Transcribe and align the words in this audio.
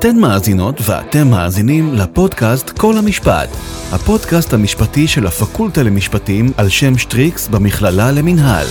אתן 0.00 0.18
מאזינות 0.18 0.74
ואתם 0.86 1.28
מאזינים 1.28 1.94
לפודקאסט 1.94 2.70
כל 2.70 2.96
המשפט, 2.98 3.48
הפודקאסט 3.92 4.52
המשפטי 4.52 5.08
של 5.08 5.26
הפקולטה 5.26 5.82
למשפטים 5.82 6.52
על 6.56 6.68
שם 6.68 6.98
שטריקס 6.98 7.48
במכללה 7.48 8.10
למינהל. 8.12 8.66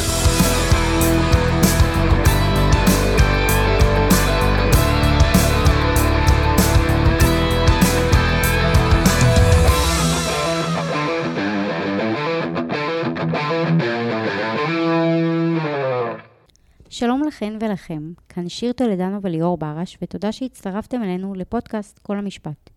ולכם, 17.69 18.13
כאן 18.29 18.49
שיר 18.49 18.71
טולדנו 18.71 19.21
וליאור 19.21 19.57
ברש, 19.57 19.97
ותודה 20.01 20.31
שהצטרפתם 20.31 21.03
אלינו 21.03 21.33
לפודקאסט 21.33 21.99
כל 21.99 22.17
המשפט. 22.17 22.69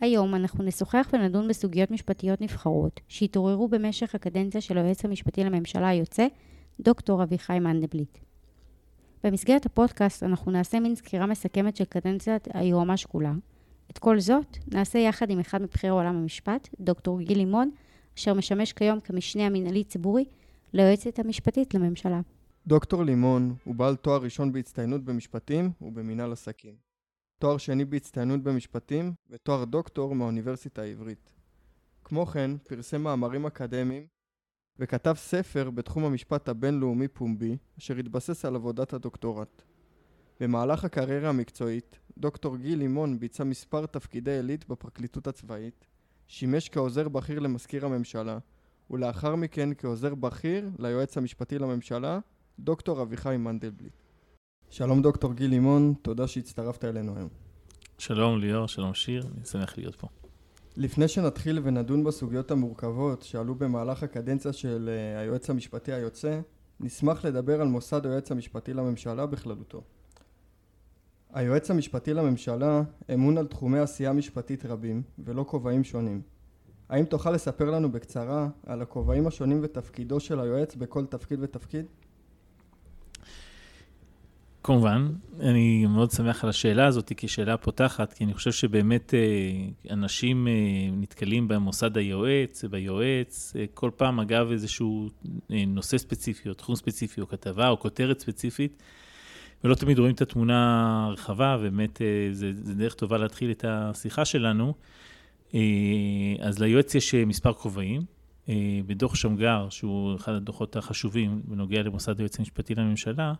היום 0.00 0.34
אנחנו 0.34 0.64
נשוחח 0.64 1.08
ונדון 1.12 1.48
בסוגיות 1.48 1.90
משפטיות 1.90 2.40
נבחרות 2.40 3.00
שהתעוררו 3.08 3.68
במשך 3.68 4.14
הקדנציה 4.14 4.60
של 4.60 4.78
היועץ 4.78 5.04
המשפטי 5.04 5.44
לממשלה 5.44 5.88
היוצא, 5.88 6.26
דוקטור 6.80 7.22
אביחי 7.22 7.58
מנדלבליט. 7.58 8.18
במסגרת 9.24 9.66
הפודקאסט 9.66 10.22
אנחנו 10.22 10.52
נעשה 10.52 10.80
מין 10.80 10.94
סקירה 10.94 11.26
מסכמת 11.26 11.76
של 11.76 11.84
קדנציית 11.84 12.48
היועמ"ש 12.54 13.04
כולה. 13.04 13.32
את 13.90 13.98
כל 13.98 14.20
זאת 14.20 14.56
נעשה 14.72 14.98
יחד 14.98 15.30
עם 15.30 15.40
אחד 15.40 15.62
מבכירי 15.62 15.92
עולם 15.92 16.16
המשפט, 16.16 16.68
דוקטור 16.80 17.20
גיל 17.20 17.38
לימון, 17.38 17.70
אשר 18.18 18.34
משמש 18.34 18.72
כיום 18.72 19.00
כמשנה 19.00 19.46
המנהלי 19.46 19.84
ציבורי 19.84 20.24
ליועצת 20.72 21.18
המשפטית 21.18 21.74
לממשלה. 21.74 22.20
דוקטור 22.66 23.04
לימון 23.04 23.54
הוא 23.64 23.74
בעל 23.74 23.96
תואר 23.96 24.22
ראשון 24.22 24.52
בהצטיינות 24.52 25.04
במשפטים 25.04 25.70
ובמינהל 25.80 26.32
עסקים. 26.32 26.74
תואר 27.38 27.58
שני 27.58 27.84
בהצטיינות 27.84 28.42
במשפטים 28.42 29.12
ותואר 29.30 29.64
דוקטור 29.64 30.14
מהאוניברסיטה 30.14 30.82
העברית. 30.82 31.30
כמו 32.04 32.26
כן, 32.26 32.50
פרסם 32.68 33.02
מאמרים 33.02 33.46
אקדמיים 33.46 34.06
וכתב 34.78 35.14
ספר 35.16 35.70
בתחום 35.70 36.04
המשפט 36.04 36.48
הבינלאומי 36.48 37.08
פומבי, 37.08 37.56
אשר 37.78 37.96
התבסס 37.96 38.44
על 38.44 38.56
עבודת 38.56 38.92
הדוקטורט. 38.92 39.62
במהלך 40.40 40.84
הקריירה 40.84 41.28
המקצועית, 41.28 41.98
דוקטור 42.18 42.56
גיל 42.56 42.78
לימון 42.78 43.20
ביצע 43.20 43.44
מספר 43.44 43.86
תפקידי 43.86 44.36
עילית 44.36 44.68
בפרקליטות 44.68 45.26
הצבאית, 45.26 45.86
שימש 46.26 46.68
כעוזר 46.68 47.08
בכיר 47.08 47.38
למזכיר 47.38 47.86
הממשלה, 47.86 48.38
ולאחר 48.90 49.36
מכן 49.36 49.68
כעוזר 49.78 50.14
בכיר 50.14 50.70
ליועץ 50.78 51.16
המשפטי 51.16 51.58
לממשלה 51.58 52.18
דוקטור 52.64 53.02
אביחי 53.02 53.36
מנדלבליט. 53.36 53.92
שלום 54.70 55.02
דוקטור 55.02 55.34
גיל 55.34 55.50
לימון, 55.50 55.94
תודה 56.02 56.26
שהצטרפת 56.26 56.84
אלינו 56.84 57.16
היום. 57.16 57.28
שלום 57.98 58.38
ליאור, 58.38 58.66
שלום 58.66 58.94
שיר, 58.94 59.26
אני 59.36 59.44
שמח 59.44 59.78
להיות 59.78 59.94
פה. 59.96 60.06
לפני 60.76 61.08
שנתחיל 61.08 61.60
ונדון 61.62 62.04
בסוגיות 62.04 62.50
המורכבות 62.50 63.22
שעלו 63.22 63.54
במהלך 63.54 64.02
הקדנציה 64.02 64.52
של 64.52 64.90
אה, 64.92 65.20
היועץ 65.20 65.50
המשפטי 65.50 65.92
היוצא, 65.92 66.40
נשמח 66.80 67.24
לדבר 67.24 67.60
על 67.60 67.68
מוסד 67.68 68.06
היועץ 68.06 68.32
המשפטי 68.32 68.74
לממשלה 68.74 69.26
בכללותו. 69.26 69.82
היועץ 71.32 71.70
המשפטי 71.70 72.14
לממשלה 72.14 72.82
אמון 73.14 73.38
על 73.38 73.46
תחומי 73.46 73.78
עשייה 73.78 74.12
משפטית 74.12 74.66
רבים 74.66 75.02
ולא 75.18 75.44
כובעים 75.48 75.84
שונים. 75.84 76.22
האם 76.88 77.04
תוכל 77.04 77.30
לספר 77.30 77.70
לנו 77.70 77.92
בקצרה 77.92 78.48
על 78.66 78.82
הכובעים 78.82 79.26
השונים 79.26 79.60
ותפקידו 79.62 80.20
של 80.20 80.40
היועץ 80.40 80.74
בכל 80.74 81.06
תפקיד 81.06 81.38
ותפקיד? 81.42 81.86
כמובן, 84.62 85.08
אני 85.40 85.86
מאוד 85.86 86.10
שמח 86.10 86.44
על 86.44 86.50
השאלה 86.50 86.86
הזאת 86.86 87.12
כשאלה 87.16 87.56
פותחת, 87.56 88.12
כי 88.12 88.24
אני 88.24 88.34
חושב 88.34 88.52
שבאמת 88.52 89.14
אה, 89.14 89.20
אנשים 89.92 90.48
אה, 90.48 90.52
נתקלים 90.92 91.48
במוסד 91.48 91.96
היועץ, 91.96 92.64
ביועץ, 92.64 93.52
אה, 93.56 93.64
כל 93.74 93.90
פעם 93.96 94.20
אגב 94.20 94.50
איזשהו 94.50 95.08
נושא 95.50 95.98
ספציפי, 95.98 96.48
או 96.48 96.54
תחום 96.54 96.76
ספציפי, 96.76 97.20
או 97.20 97.28
כתבה, 97.28 97.68
או 97.68 97.80
כותרת 97.80 98.20
ספציפית, 98.20 98.82
ולא 99.64 99.74
תמיד 99.74 99.98
רואים 99.98 100.14
את 100.14 100.20
התמונה 100.22 101.04
הרחבה, 101.08 101.56
ובאמת 101.60 102.00
זה, 102.32 102.50
זה 102.52 102.74
דרך 102.74 102.94
טובה 102.94 103.18
להתחיל 103.18 103.50
את 103.50 103.64
השיחה 103.68 104.24
שלנו. 104.24 104.74
אז 106.40 106.58
ליועץ 106.58 106.94
יש 106.94 107.14
מספר 107.14 107.52
כובעים. 107.52 108.02
בדוח 108.86 109.14
שמגר, 109.14 109.66
שהוא 109.70 110.16
אחד 110.16 110.32
הדוחות 110.32 110.76
החשובים 110.76 111.42
בנוגע 111.44 111.82
למוסד 111.82 112.18
היועץ 112.18 112.38
המשפטי 112.38 112.74
לממשלה, 112.74 113.32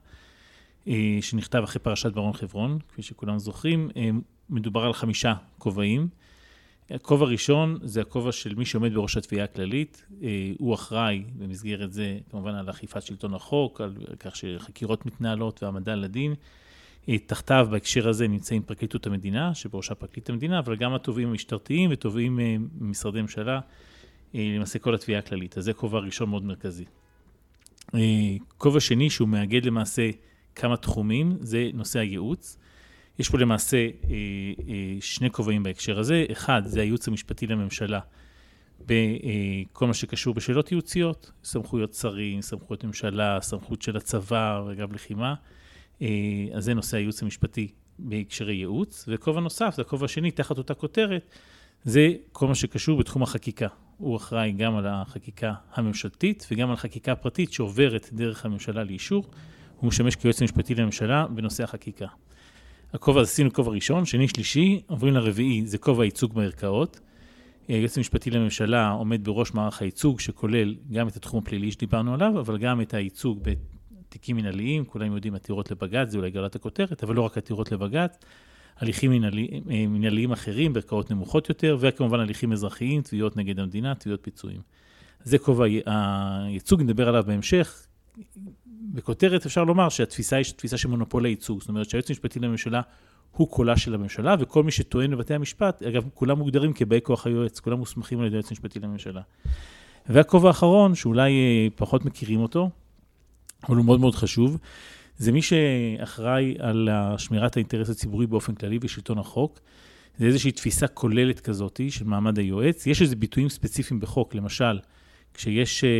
שנכתב 1.20 1.62
אחרי 1.64 1.82
פרשת 1.82 2.12
ברון 2.12 2.32
חברון, 2.32 2.78
כפי 2.88 3.02
שכולם 3.02 3.38
זוכרים, 3.38 3.90
אה, 3.96 4.10
מדובר 4.50 4.84
על 4.84 4.92
חמישה 4.92 5.34
כובעים. 5.58 6.08
הכובע 6.90 7.26
הראשון 7.26 7.78
זה 7.82 8.00
הכובע 8.00 8.32
של 8.32 8.54
מי 8.54 8.64
שעומד 8.64 8.94
בראש 8.94 9.16
התביעה 9.16 9.44
הכללית. 9.44 10.06
אה, 10.22 10.52
הוא 10.58 10.74
אחראי 10.74 11.24
במסגרת 11.38 11.92
זה 11.92 12.18
כמובן 12.30 12.54
על 12.54 12.70
אכיפת 12.70 13.02
שלטון 13.02 13.34
החוק, 13.34 13.80
על 13.80 13.94
כך 14.18 14.36
שחקירות 14.36 15.06
מתנהלות 15.06 15.62
והעמדה 15.62 15.94
לדין. 15.94 16.34
תחתיו 17.26 17.68
בהקשר 17.70 18.08
הזה 18.08 18.28
נמצאים 18.28 18.62
פרקליטות 18.62 19.06
המדינה, 19.06 19.54
שבראשה 19.54 19.94
פרקליט 19.94 20.30
המדינה, 20.30 20.58
אבל 20.58 20.76
גם 20.76 20.94
התובעים 20.94 21.28
המשטרתיים 21.28 21.90
ותובעים 21.92 22.40
ממשרדי 22.80 23.22
ממשלה, 23.22 23.60
למעשה 24.34 24.78
כל 24.78 24.94
התביעה 24.94 25.18
הכללית. 25.18 25.58
אז 25.58 25.64
זה 25.64 25.72
כובע 25.72 25.98
ראשון 25.98 26.30
מאוד 26.30 26.44
מרכזי. 26.44 26.84
כובע 28.58 28.80
שני 28.80 29.10
שהוא 29.10 29.28
מאגד 29.28 29.64
למעשה 29.64 30.10
כמה 30.60 30.76
תחומים, 30.76 31.36
זה 31.40 31.70
נושא 31.74 31.98
הייעוץ. 31.98 32.58
יש 33.18 33.28
פה 33.28 33.38
למעשה 33.38 33.76
אה, 33.76 33.90
אה, 34.68 34.96
שני 35.00 35.30
כובעים 35.30 35.62
בהקשר 35.62 35.98
הזה. 35.98 36.24
אחד, 36.32 36.62
זה 36.64 36.80
הייעוץ 36.80 37.08
המשפטי 37.08 37.46
לממשלה 37.46 38.00
בכל 38.86 39.86
מה 39.86 39.94
שקשור 39.94 40.34
בשאלות 40.34 40.72
ייעוציות, 40.72 41.32
סמכויות 41.44 41.94
שרים, 41.94 42.42
סמכויות 42.42 42.84
ממשלה, 42.84 43.38
סמכות 43.40 43.82
של 43.82 43.96
הצבא 43.96 44.62
וגם 44.66 44.92
לחימה. 44.92 45.34
אה, 46.02 46.08
אז 46.54 46.64
זה 46.64 46.74
נושא 46.74 46.96
הייעוץ 46.96 47.22
המשפטי 47.22 47.68
בהקשרי 47.98 48.54
ייעוץ. 48.54 49.04
וכובע 49.08 49.40
נוסף, 49.40 49.74
זה 49.76 49.82
הכובע 49.82 50.04
השני, 50.04 50.30
תחת 50.30 50.58
אותה 50.58 50.74
כותרת, 50.74 51.30
זה 51.84 52.08
כל 52.32 52.46
מה 52.46 52.54
שקשור 52.54 52.98
בתחום 52.98 53.22
החקיקה. 53.22 53.68
הוא 53.98 54.16
אחראי 54.16 54.52
גם 54.52 54.76
על 54.76 54.86
החקיקה 54.86 55.52
הממשלתית 55.74 56.46
וגם 56.50 56.70
על 56.70 56.76
חקיקה 56.76 57.14
פרטית 57.14 57.52
שעוברת 57.52 58.08
דרך 58.12 58.44
הממשלה 58.44 58.84
לאישור. 58.84 59.24
הוא 59.80 59.88
משמש 59.88 60.16
כיועץ 60.16 60.40
המשפטי 60.40 60.74
לממשלה 60.74 61.26
בנושא 61.26 61.64
החקיקה. 61.64 62.06
הכובע, 62.92 63.20
עשינו 63.20 63.52
כובע 63.52 63.70
ראשון, 63.72 64.04
שני, 64.04 64.28
שלישי, 64.28 64.80
עוברים 64.86 65.14
לרביעי, 65.14 65.66
זה 65.66 65.78
כובע 65.78 66.02
הייצוג 66.02 66.34
בערכאות. 66.34 67.00
היועץ 67.68 67.96
המשפטי 67.96 68.30
לממשלה 68.30 68.90
עומד 68.90 69.24
בראש 69.24 69.54
מערך 69.54 69.82
הייצוג, 69.82 70.20
שכולל 70.20 70.74
גם 70.92 71.08
את 71.08 71.16
התחום 71.16 71.42
הפלילי 71.42 71.70
שדיברנו 71.70 72.14
עליו, 72.14 72.40
אבל 72.40 72.58
גם 72.58 72.80
את 72.80 72.94
הייצוג 72.94 73.40
בתיקים 73.42 74.36
מנהליים, 74.36 74.84
כולם 74.84 75.14
יודעים 75.14 75.34
עתירות 75.34 75.70
לבג"ץ, 75.70 76.10
זה 76.10 76.18
אולי 76.18 76.30
גלת 76.30 76.56
הכותרת, 76.56 77.04
אבל 77.04 77.14
לא 77.14 77.22
רק 77.22 77.38
עתירות 77.38 77.72
לבג"ץ, 77.72 78.18
הליכים 78.76 79.10
מנהליים, 79.10 79.62
אה, 79.70 79.86
מנהליים 79.86 80.32
אחרים 80.32 80.72
בערכאות 80.72 81.10
נמוכות 81.10 81.48
יותר, 81.48 81.76
וכמובן 81.80 82.20
הליכים 82.20 82.52
אזרחיים, 82.52 83.02
תביעות 83.02 83.36
נגד 83.36 83.60
המדינה, 83.60 83.94
תביעות 83.94 84.20
פיצויים. 84.22 84.60
זה 85.24 85.38
כובע 85.38 85.64
הייצוג, 85.86 86.82
נדבר 86.82 87.08
עליו 87.08 87.24
בהמשך. 87.26 87.86
בכותרת 88.94 89.46
אפשר 89.46 89.64
לומר 89.64 89.88
שהתפיסה 89.88 90.36
היא 90.36 90.44
תפיסה 90.56 90.76
של 90.76 90.88
מונופול 90.88 91.24
הייצוג, 91.24 91.60
זאת 91.60 91.68
אומרת 91.68 91.90
שהיועץ 91.90 92.10
המשפטי 92.10 92.40
לממשלה 92.40 92.80
הוא 93.30 93.48
קולה 93.48 93.76
של 93.76 93.94
הממשלה, 93.94 94.36
וכל 94.40 94.62
מי 94.62 94.70
שטוען 94.70 95.10
בבתי 95.10 95.34
המשפט, 95.34 95.82
אגב, 95.82 96.08
כולם 96.14 96.38
מוגדרים 96.38 96.72
כבאי 96.72 97.00
כוח 97.02 97.26
היועץ, 97.26 97.60
כולם 97.60 97.78
מוסמכים 97.78 98.20
על 98.20 98.26
ידי 98.26 98.36
היועץ 98.36 98.50
המשפטי 98.50 98.80
לממשלה. 98.80 99.20
והכובע 100.08 100.48
האחרון, 100.48 100.94
שאולי 100.94 101.32
אה, 101.32 101.68
פחות 101.76 102.04
מכירים 102.04 102.40
אותו, 102.40 102.70
אבל 103.68 103.76
הוא 103.76 103.84
מאוד 103.84 104.00
מאוד 104.00 104.14
חשוב, 104.14 104.58
זה 105.16 105.32
מי 105.32 105.42
שאחראי 105.42 106.54
על 106.58 106.88
שמירת 107.18 107.56
האינטרס 107.56 107.90
הציבורי 107.90 108.26
באופן 108.26 108.54
כללי 108.54 108.78
ושלטון 108.82 109.18
החוק. 109.18 109.60
זה 110.18 110.26
איזושהי 110.26 110.52
תפיסה 110.52 110.86
כוללת 110.86 111.40
כזאת 111.40 111.80
של 111.88 112.04
מעמד 112.04 112.38
היועץ. 112.38 112.86
יש 112.86 113.02
איזה 113.02 113.16
ביטויים 113.16 113.48
ספציפיים 113.48 114.00
בחוק, 114.00 114.34
למשל, 114.34 114.78
כשיש 115.34 115.84
אה, 115.84 115.88
אה, 115.88 115.92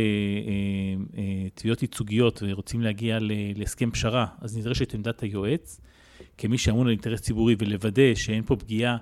אה, 1.17 1.49
תביעות 1.53 1.81
ייצוגיות 1.81 2.43
ורוצים 2.47 2.81
להגיע 2.81 3.17
להסכם 3.55 3.91
פשרה, 3.91 4.25
אז 4.41 4.57
נדרשת 4.57 4.93
עמדת 4.93 5.21
היועץ, 5.21 5.81
כמי 6.37 6.57
שאמון 6.57 6.87
על 6.87 6.91
אינטרס 6.91 7.21
ציבורי, 7.21 7.55
ולוודא 7.59 8.15
שאין 8.15 8.43
פה 8.43 8.55
פגיעה 8.55 8.97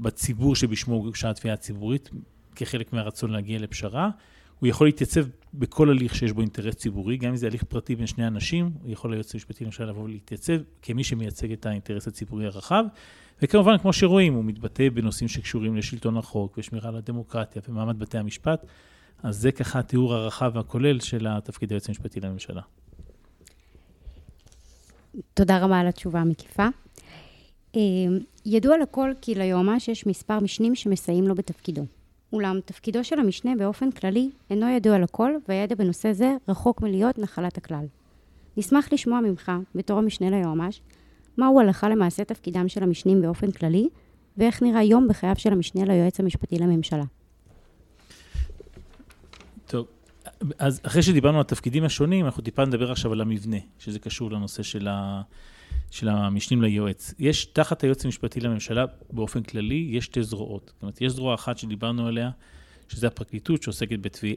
בציבור 0.00 0.56
שבשמו 0.56 0.94
הוגשה 0.94 1.30
התביעה 1.30 1.54
הציבורית, 1.54 2.10
כחלק 2.56 2.92
מהרצון 2.92 3.30
להגיע 3.30 3.58
לפשרה. 3.58 4.10
הוא 4.58 4.68
יכול 4.68 4.86
להתייצב 4.86 5.24
בכל 5.54 5.90
הליך 5.90 6.14
שיש 6.14 6.32
בו 6.32 6.40
אינטרס 6.40 6.74
ציבורי, 6.74 7.16
גם 7.16 7.30
אם 7.30 7.36
זה 7.36 7.46
הליך 7.46 7.64
פרטי 7.64 7.96
בין 7.96 8.06
שני 8.06 8.26
אנשים, 8.26 8.70
הוא 8.82 8.92
יכול 8.92 9.12
היועץ 9.12 9.34
המשפטי 9.34 9.64
למשל 9.64 9.84
לבוא 9.84 10.02
ולהתייצב 10.02 10.52
כמי 10.82 11.04
שמייצג 11.04 11.52
את 11.52 11.66
האינטרס 11.66 12.08
הציבורי 12.08 12.46
הרחב. 12.46 12.84
וכמובן, 13.42 13.78
כמו 13.78 13.92
שרואים, 13.92 14.34
הוא 14.34 14.44
מתבטא 14.44 14.88
בנושאים 14.88 15.28
שקשורים 15.28 15.76
לשלטון 15.76 16.16
החוק 16.16 16.58
ושמירה 16.58 16.88
על 16.88 16.96
הדמוקרטיה 16.96 17.62
ומעמד 17.68 17.98
בתי 17.98 18.18
המשפט. 18.18 18.66
אז 19.22 19.36
זה 19.38 19.52
ככה 19.52 19.78
התיאור 19.78 20.14
הרחב 20.14 20.50
והכולל 20.54 21.00
של 21.00 21.26
התפקיד 21.26 21.70
היועץ 21.70 21.88
המשפטי 21.88 22.20
לממשלה. 22.20 22.62
תודה 25.34 25.64
רבה 25.64 25.80
על 25.80 25.86
התשובה 25.86 26.20
המקיפה. 26.20 26.66
אה, 27.76 27.80
ידוע 28.46 28.78
לכל 28.78 29.12
כי 29.20 29.34
ליועמ"ש 29.34 29.88
יש 29.88 30.06
מספר 30.06 30.40
משנים 30.40 30.74
שמסייעים 30.74 31.28
לו 31.28 31.34
בתפקידו. 31.34 31.84
אולם 32.32 32.60
תפקידו 32.64 33.04
של 33.04 33.18
המשנה 33.18 33.50
באופן 33.58 33.90
כללי 33.90 34.30
אינו 34.50 34.68
ידוע 34.68 34.98
לכל, 34.98 35.32
והידע 35.48 35.74
בנושא 35.74 36.12
זה 36.12 36.36
רחוק 36.48 36.82
מלהיות 36.82 37.18
נחלת 37.18 37.58
הכלל. 37.58 37.86
נשמח 38.56 38.92
לשמוע 38.92 39.20
ממך, 39.20 39.52
בתור 39.74 39.98
המשנה 39.98 40.30
ליועמ"ש, 40.30 40.80
מהו 41.36 41.60
הלכה 41.60 41.88
למעשה 41.88 42.24
תפקידם 42.24 42.68
של 42.68 42.82
המשנים 42.82 43.22
באופן 43.22 43.50
כללי, 43.50 43.88
ואיך 44.36 44.62
נראה 44.62 44.82
יום 44.82 45.08
בחייו 45.08 45.34
של 45.36 45.52
המשנה 45.52 45.84
ליועץ 45.84 46.20
המשפטי 46.20 46.58
לממשלה. 46.58 47.04
טוב, 49.72 49.86
אז 50.58 50.80
אחרי 50.82 51.02
שדיברנו 51.02 51.36
על 51.36 51.40
התפקידים 51.40 51.84
השונים, 51.84 52.24
אנחנו 52.24 52.42
טיפה 52.42 52.64
נדבר 52.64 52.92
עכשיו 52.92 53.12
על 53.12 53.20
המבנה, 53.20 53.56
שזה 53.78 53.98
קשור 53.98 54.30
לנושא 54.30 54.62
של, 54.62 54.88
ה, 54.88 55.22
של 55.90 56.08
המשנים 56.08 56.62
ליועץ. 56.62 57.14
יש 57.18 57.44
תחת 57.44 57.82
היועץ 57.84 58.04
המשפטי 58.04 58.40
לממשלה, 58.40 58.84
באופן 59.10 59.42
כללי, 59.42 59.88
יש 59.90 60.04
שתי 60.04 60.22
זרועות. 60.22 60.72
זאת 60.74 60.82
אומרת, 60.82 61.00
יש 61.00 61.12
זרוע 61.12 61.34
אחת 61.34 61.58
שדיברנו 61.58 62.06
עליה, 62.06 62.30
שזה 62.88 63.06
הפרקליטות 63.06 63.62
שעוסקת 63.62 63.98
בתביע, 63.98 64.34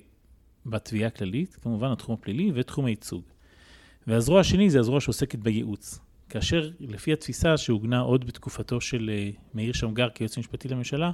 בתביעה 0.66 1.08
הכללית, 1.08 1.58
כמובן 1.62 1.92
התחום 1.92 2.16
הפלילי 2.16 2.52
ותחום 2.54 2.86
הייצוג. 2.86 3.24
והזרוע 4.08 4.40
השני 4.40 4.70
זה 4.70 4.80
הזרוע 4.80 5.02
שעוסקת 5.02 5.40
בייעוץ. 5.40 6.00
כאשר 6.30 6.70
לפי 6.80 7.14
התפיסה 7.14 7.58
שעוגנה 7.58 8.00
עוד 8.00 8.26
בתקופתו 8.26 8.82
של 8.82 9.12
אה, 9.14 9.30
מאיר 9.54 9.74
שמגר 9.74 10.10
כיועץ 10.10 10.38
המשפטי 10.38 10.68
לממשלה, 10.68 11.12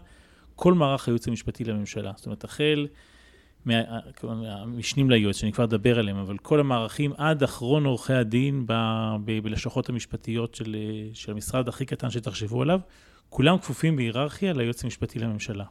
כל 0.55 0.73
מערך 0.73 1.07
הייעוץ 1.07 1.27
המשפטי 1.27 1.63
לממשלה, 1.63 2.11
זאת 2.15 2.25
אומרת, 2.25 2.43
החל 2.43 2.87
מהמשנים 3.65 5.09
ליועץ, 5.09 5.35
שאני 5.35 5.51
כבר 5.51 5.63
אדבר 5.63 5.99
עליהם, 5.99 6.17
אבל 6.17 6.37
כל 6.37 6.59
המערכים 6.59 7.13
עד 7.17 7.43
אחרון 7.43 7.85
עורכי 7.85 8.13
הדין 8.13 8.63
ב, 8.65 8.73
ב, 9.25 9.39
בלשכות 9.39 9.89
המשפטיות 9.89 10.55
של, 10.55 10.75
אה, 10.79 11.09
של 11.13 11.31
המשרד 11.31 11.67
הכי 11.67 11.85
קטן 11.85 12.09
שתחשבו 12.09 12.61
עליו, 12.61 12.79
כולם 13.29 13.57
כפופים 13.57 13.95
בהיררכיה 13.95 14.53
ליועץ 14.53 14.83
המשפטי 14.83 15.19
לממשלה. 15.19 15.65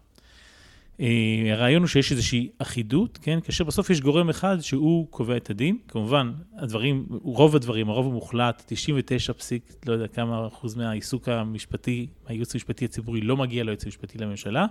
אה, 1.01 1.53
הרעיון 1.53 1.83
הוא 1.83 1.89
שיש 1.89 2.13
איזושהי 2.13 2.51
אחידות, 2.59 3.19
כן? 3.23 3.39
כאשר 3.41 3.65
בסוף 3.65 3.91
יש 3.91 4.01
גורם 4.01 4.31
אחד 4.31 4.61
שהוא 4.61 5.07
קובע 5.11 5.37
את 5.37 5.51
הדין. 5.51 5.79
כמובן, 5.89 6.33
הדברים, 6.57 7.07
רוב 7.23 7.57
הדברים, 7.57 7.89
הרוב 7.89 8.07
המוחלט, 8.07 8.63
99 8.67 9.33
פסיק, 9.33 9.73
לא 9.87 9.93
יודע 9.93 10.09
כמה 10.09 10.47
אחוז 10.47 10.75
מהעיסוק 10.75 11.29
המשפטי, 11.29 12.07
הייעוץ 12.27 12.55
המשפטי 12.55 12.85
הציבורי 12.85 13.21
לא 13.21 13.37
מגיע 13.37 13.65
ליועץ 13.65 13.85
המשפטי 13.85 14.19
לממשלה, 14.19 14.67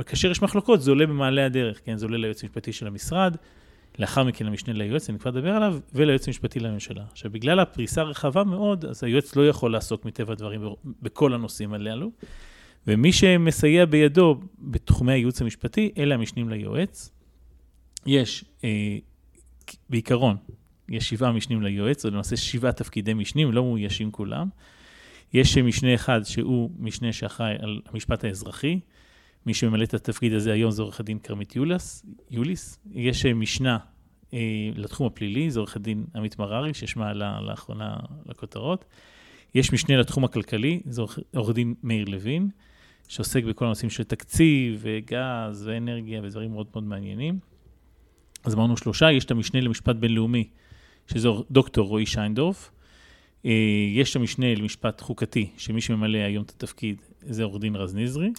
אבל 0.00 0.08
כאשר 0.08 0.30
יש 0.30 0.42
מחלוקות 0.42 0.82
זה 0.82 0.90
עולה 0.90 1.06
במעלה 1.06 1.46
הדרך, 1.46 1.80
כן? 1.84 1.96
זה 1.96 2.06
עולה 2.06 2.18
ליועץ 2.18 2.42
המשפטי 2.42 2.72
של 2.72 2.86
המשרד, 2.86 3.36
לאחר 3.98 4.24
מכן 4.24 4.46
למשנה 4.46 4.74
ליועץ, 4.74 5.10
אני 5.10 5.18
כבר 5.18 5.30
אדבר 5.30 5.50
עליו, 5.50 5.78
וליועץ 5.94 6.26
המשפטי 6.26 6.60
לממשלה. 6.60 7.04
עכשיו, 7.10 7.30
בגלל 7.30 7.60
הפריסה 7.60 8.00
הרחבה 8.00 8.44
מאוד, 8.44 8.84
אז 8.84 9.04
היועץ 9.04 9.36
לא 9.36 9.48
יכול 9.48 9.72
לעסוק 9.72 10.04
מטבע 10.04 10.32
הדברים 10.32 10.62
בכל 11.02 11.34
הנושאים 11.34 11.74
הללו. 11.74 12.10
ומי 12.86 13.12
שמסייע 13.12 13.84
בידו 13.84 14.40
בתחומי 14.58 15.12
הייעוץ 15.12 15.42
המשפטי, 15.42 15.92
אלה 15.98 16.14
המשנים 16.14 16.48
ליועץ. 16.48 17.12
יש, 18.06 18.44
אה, 18.64 18.98
בעיקרון, 19.90 20.36
יש 20.88 21.08
שבעה 21.08 21.32
משנים 21.32 21.62
ליועץ, 21.62 22.04
או 22.04 22.10
למעשה 22.10 22.36
שבעה 22.36 22.72
תפקידי 22.72 23.14
משנים, 23.14 23.52
לא 23.52 23.64
מאוישים 23.64 24.10
כולם. 24.10 24.48
יש 25.32 25.58
משנה 25.58 25.94
אחד 25.94 26.20
שהוא 26.24 26.70
משנה 26.78 27.12
שאחראי 27.12 27.54
על 27.58 27.80
המשפט 27.92 28.24
האזרחי. 28.24 28.80
מי 29.46 29.54
שממלא 29.54 29.84
את 29.84 29.94
התפקיד 29.94 30.32
הזה 30.32 30.52
היום 30.52 30.70
זה 30.70 30.82
עורך 30.82 31.00
הדין 31.00 31.18
כרמית 31.18 31.56
יוליס. 31.56 32.06
יוליס. 32.30 32.78
יש 32.92 33.26
משנה 33.26 33.78
אה, 34.34 34.38
לתחום 34.76 35.06
הפלילי, 35.06 35.50
זה 35.50 35.60
עורך 35.60 35.76
הדין 35.76 36.04
עמית 36.14 36.38
מררי, 36.38 36.74
ששמה 36.74 37.10
עלה 37.10 37.40
לאחרונה 37.40 37.96
לכותרות. 38.26 38.84
יש 39.54 39.72
משנה 39.72 39.96
לתחום 39.96 40.24
הכלכלי, 40.24 40.80
זה 40.84 41.02
עורך 41.34 41.54
דין 41.54 41.74
מאיר 41.82 42.04
לוין. 42.04 42.50
שעוסק 43.10 43.44
בכל 43.44 43.64
הנושאים 43.64 43.90
של 43.90 44.04
תקציב, 44.04 44.80
וגז, 44.82 45.66
ואנרגיה, 45.66 46.20
ודברים 46.22 46.50
מאוד 46.50 46.66
מאוד 46.72 46.84
מעניינים. 46.84 47.38
אז 48.44 48.54
אמרנו 48.54 48.76
שלושה, 48.76 49.12
יש 49.12 49.24
את 49.24 49.30
המשנה 49.30 49.60
למשפט 49.60 49.96
בינלאומי, 49.96 50.48
שזה 51.06 51.28
דוקטור 51.50 51.88
רועי 51.88 52.06
שיינדורף. 52.06 52.70
אה, 53.46 53.50
יש 53.94 54.10
את 54.10 54.16
המשנה 54.16 54.54
למשפט 54.54 55.00
חוקתי, 55.00 55.50
שמי 55.56 55.80
שממלא 55.80 56.18
היום 56.18 56.44
את 56.44 56.50
התפקיד 56.50 57.02
זה 57.20 57.44
עורך 57.44 57.60
דין 57.60 57.76
רז 57.76 57.94
נזרי. 57.94 58.30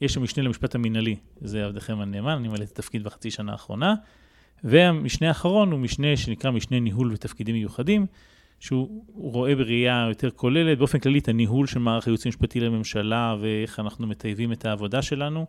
יש 0.00 0.16
המשנה 0.16 0.44
למשפט 0.44 0.74
המינהלי, 0.74 1.16
זה 1.40 1.64
עבדכם 1.64 2.00
הנאמן, 2.00 2.32
אני 2.32 2.48
ממלא 2.48 2.64
את 2.64 2.70
התפקיד 2.70 3.04
בחצי 3.04 3.30
שנה 3.30 3.52
האחרונה. 3.52 3.94
והמשנה 4.64 5.28
האחרון 5.28 5.72
הוא 5.72 5.80
משנה 5.80 6.16
שנקרא 6.16 6.50
משנה 6.50 6.80
ניהול 6.80 7.12
ותפקידים 7.12 7.54
מיוחדים, 7.54 8.06
שהוא 8.60 9.04
רואה 9.14 9.56
בראייה 9.56 10.06
יותר 10.08 10.30
כוללת, 10.30 10.78
באופן 10.78 10.98
כללי 10.98 11.18
את 11.18 11.28
הניהול 11.28 11.66
של 11.66 11.78
מערך 11.78 12.06
הייעוץ 12.06 12.26
המשפטי 12.26 12.60
לממשלה 12.60 13.36
ואיך 13.40 13.80
אנחנו 13.80 14.06
מטייבים 14.06 14.52
את 14.52 14.64
העבודה 14.64 15.02
שלנו, 15.02 15.46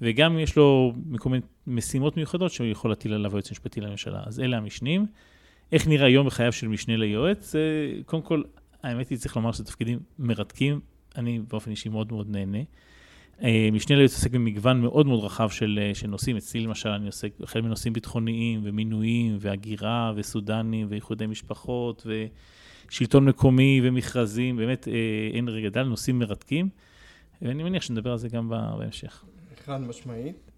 וגם 0.00 0.38
יש 0.38 0.56
לו 0.56 0.92
כל 1.18 1.28
מיני 1.28 1.42
משימות 1.66 2.16
מיוחדות 2.16 2.52
שהוא 2.52 2.66
יכול 2.66 2.90
להטיל 2.90 3.12
עליו 3.14 3.30
היועץ 3.30 3.48
המשפטי 3.48 3.80
לממשלה. 3.80 4.22
אז 4.26 4.40
אלה 4.40 4.56
המשנים. 4.56 5.06
איך 5.72 5.88
נראה 5.88 6.08
יום 6.08 6.26
בחייו 6.26 6.52
של 6.52 6.68
משנה 6.68 6.96
ליועץ? 6.96 7.54
קודם 8.06 8.22
כל, 8.22 8.42
האמת 8.82 9.08
היא, 9.08 9.18
צריך 9.18 9.36
לומר 9.36 9.52
שזה 9.52 9.64
תפקידים 9.64 9.98
מרתקים, 10.18 10.80
אני 11.16 11.40
באופן 11.48 11.70
אישי 11.70 11.88
מאוד 11.88 12.12
מאוד 12.12 12.30
נהנה. 12.30 12.58
אה, 13.42 13.68
משנה 13.72 13.96
ליועץ 13.96 14.14
עוסק 14.14 14.30
במגוון 14.30 14.80
מאוד 14.80 15.06
מאוד 15.06 15.24
רחב 15.24 15.48
של, 15.48 15.78
אה, 15.82 15.94
של 15.94 16.06
נושאים. 16.06 16.36
אצלי 16.36 16.60
למשל 16.60 16.88
אני 16.88 17.06
עוסק 17.06 17.32
החל 17.42 17.60
מנושאים 17.60 17.92
ביטחוניים 17.92 18.60
ומינויים 18.64 19.36
והגירה 19.40 20.12
וסודנים 20.16 20.86
ואיחודי 20.90 21.26
משפחות 21.26 22.06
ושלטון 22.88 23.24
מקומי 23.24 23.80
ומכרזים, 23.84 24.56
באמת 24.56 24.88
אה, 24.88 24.92
אין 25.32 25.48
רגע 25.48 25.68
דל, 25.68 25.82
נושאים 25.82 26.18
מרתקים, 26.18 26.68
ואני 27.42 27.62
מניח 27.62 27.82
שנדבר 27.82 28.10
על 28.10 28.18
זה 28.18 28.28
גם 28.28 28.48
בהמשך. 28.48 29.24
חד 29.64 29.80
משמעית. 29.80 30.50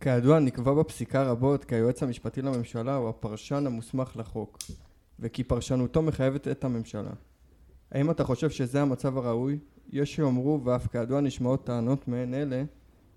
כידוע 0.00 0.38
נקבע 0.38 0.74
בפסיקה 0.74 1.22
רבות 1.30 1.64
כי 1.64 1.74
היועץ 1.74 2.02
המשפטי 2.02 2.42
לממשלה 2.42 2.96
הוא 2.96 3.08
הפרשן 3.08 3.66
המוסמך 3.66 4.16
לחוק 4.16 4.58
וכי 5.20 5.44
פרשנותו 5.44 6.02
מחייבת 6.02 6.48
את 6.48 6.64
הממשלה. 6.64 7.10
האם 7.92 8.10
אתה 8.10 8.24
חושב 8.24 8.50
שזה 8.50 8.82
המצב 8.82 9.18
הראוי 9.18 9.58
יש 9.92 10.14
שיאמרו 10.14 10.64
ואף 10.64 10.86
כידוע 10.86 11.20
נשמעות 11.20 11.66
טענות 11.66 12.08
מעין 12.08 12.34
אלה 12.34 12.62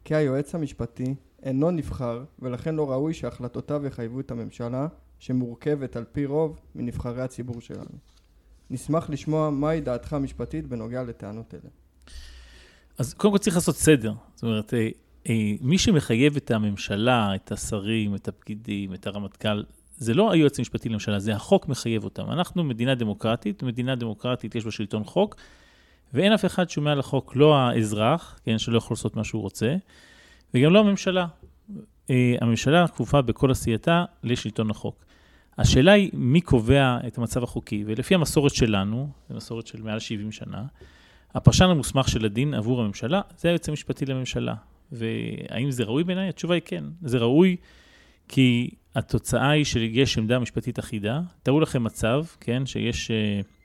כי 0.03 0.15
היועץ 0.15 0.55
המשפטי 0.55 1.15
אינו 1.43 1.71
נבחר 1.71 2.23
ולכן 2.39 2.75
לא 2.75 2.91
ראוי 2.91 3.13
שהחלטותיו 3.13 3.85
יחייבו 3.85 4.19
את 4.19 4.31
הממשלה 4.31 4.87
שמורכבת 5.19 5.95
על 5.95 6.05
פי 6.11 6.25
רוב 6.25 6.59
מנבחרי 6.75 7.21
הציבור 7.21 7.61
שלנו. 7.61 7.97
נשמח 8.69 9.09
לשמוע 9.09 9.49
מהי 9.49 9.81
דעתך 9.81 10.13
המשפטית 10.13 10.67
בנוגע 10.67 11.03
לטענות 11.03 11.53
אלה. 11.53 11.69
אז 12.97 13.13
קודם 13.13 13.33
כל 13.33 13.37
צריך 13.37 13.55
לעשות 13.55 13.75
סדר. 13.75 14.13
זאת 14.35 14.43
אומרת, 14.43 14.73
אה, 14.73 14.89
אה, 15.29 15.53
מי 15.61 15.77
שמחייב 15.77 16.35
את 16.35 16.51
הממשלה, 16.51 17.35
את 17.35 17.51
השרים, 17.51 18.15
את 18.15 18.27
הפקידים, 18.27 18.93
את 18.93 19.07
הרמטכ"ל, 19.07 19.63
זה 19.97 20.13
לא 20.13 20.31
היועץ 20.31 20.59
המשפטי 20.59 20.89
לממשלה, 20.89 21.19
זה 21.19 21.35
החוק 21.35 21.67
מחייב 21.67 22.03
אותם. 22.03 22.31
אנחנו 22.31 22.63
מדינה 22.63 22.95
דמוקרטית, 22.95 23.63
מדינה 23.63 23.95
דמוקרטית 23.95 24.55
יש 24.55 24.65
בה 24.65 24.71
שלטון 24.71 25.03
חוק, 25.03 25.35
ואין 26.13 26.33
אף 26.33 26.45
אחד 26.45 26.69
שהוא 26.69 26.83
מעל 26.83 26.99
החוק, 26.99 27.35
לא 27.35 27.57
האזרח, 27.57 28.39
כן, 28.43 28.57
שלא 28.57 28.77
יכול 28.77 28.93
לעשות 28.93 29.15
מה 29.15 29.23
שהוא 29.23 29.41
רוצה, 29.41 29.75
וגם 30.53 30.73
לא 30.73 30.79
הממשלה. 30.79 31.25
אה, 32.09 32.35
הממשלה 32.41 32.87
כפופה 32.87 33.21
בכל 33.21 33.51
עשייתה 33.51 34.05
לשלטון 34.23 34.69
החוק. 34.69 35.05
השאלה 35.57 35.91
היא 35.91 36.09
מי 36.13 36.41
קובע 36.41 36.97
את 37.07 37.17
המצב 37.17 37.43
החוקי, 37.43 37.83
ולפי 37.87 38.15
המסורת 38.15 38.55
שלנו, 38.55 39.09
זו 39.29 39.35
מסורת 39.35 39.67
של 39.67 39.81
מעל 39.81 39.99
70 39.99 40.31
שנה, 40.31 40.63
הפרשן 41.35 41.65
המוסמך 41.65 42.09
של 42.09 42.25
הדין 42.25 42.53
עבור 42.53 42.81
הממשלה 42.81 43.21
זה 43.37 43.47
היועץ 43.47 43.69
המשפטי 43.69 44.05
לממשלה. 44.05 44.55
והאם 44.91 45.71
זה 45.71 45.83
ראוי 45.83 46.03
בעיניי? 46.03 46.29
התשובה 46.29 46.53
היא 46.53 46.61
כן. 46.65 46.83
זה 47.01 47.17
ראוי 47.17 47.55
כי 48.27 48.69
התוצאה 48.95 49.49
היא 49.49 49.65
שיש 49.65 50.17
עמדה 50.17 50.39
משפטית 50.39 50.79
אחידה. 50.79 51.21
תארו 51.43 51.59
לכם 51.59 51.83
מצב, 51.83 52.23
כן, 52.39 52.65
שיש... 52.65 53.11
Uh, 53.11 53.60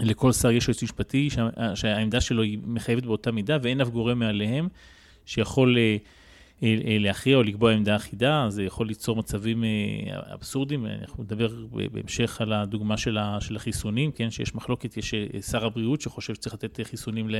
לכל 0.00 0.32
שר 0.32 0.50
יש 0.50 0.68
יועץ 0.68 0.82
משפטי, 0.82 1.28
שהעמדה 1.74 2.20
שלו 2.20 2.42
היא 2.42 2.58
מחייבת 2.64 3.02
באותה 3.02 3.32
מידה, 3.32 3.58
ואין 3.62 3.80
אף 3.80 3.88
גורם 3.88 4.18
מעליהם 4.18 4.68
שיכול 5.26 5.78
אה, 5.78 5.96
אה, 6.62 6.78
אה, 6.86 6.96
להכריע 6.98 7.36
או 7.36 7.42
לקבוע 7.42 7.72
עמדה 7.72 7.96
אחידה, 7.96 8.46
זה 8.48 8.62
יכול 8.62 8.86
ליצור 8.86 9.16
מצבים 9.16 9.64
אבסורדיים. 10.34 10.86
אנחנו 10.86 11.24
נדבר 11.24 11.48
בהמשך 11.92 12.40
על 12.40 12.52
הדוגמה 12.52 12.96
של 12.96 13.18
החיסונים, 13.56 14.12
כן, 14.12 14.30
שיש 14.30 14.54
מחלוקת, 14.54 14.96
יש 14.96 15.14
שר 15.50 15.66
הבריאות 15.66 16.00
שחושב 16.00 16.34
שצריך 16.34 16.54
לתת 16.54 16.80
חיסונים 16.82 17.30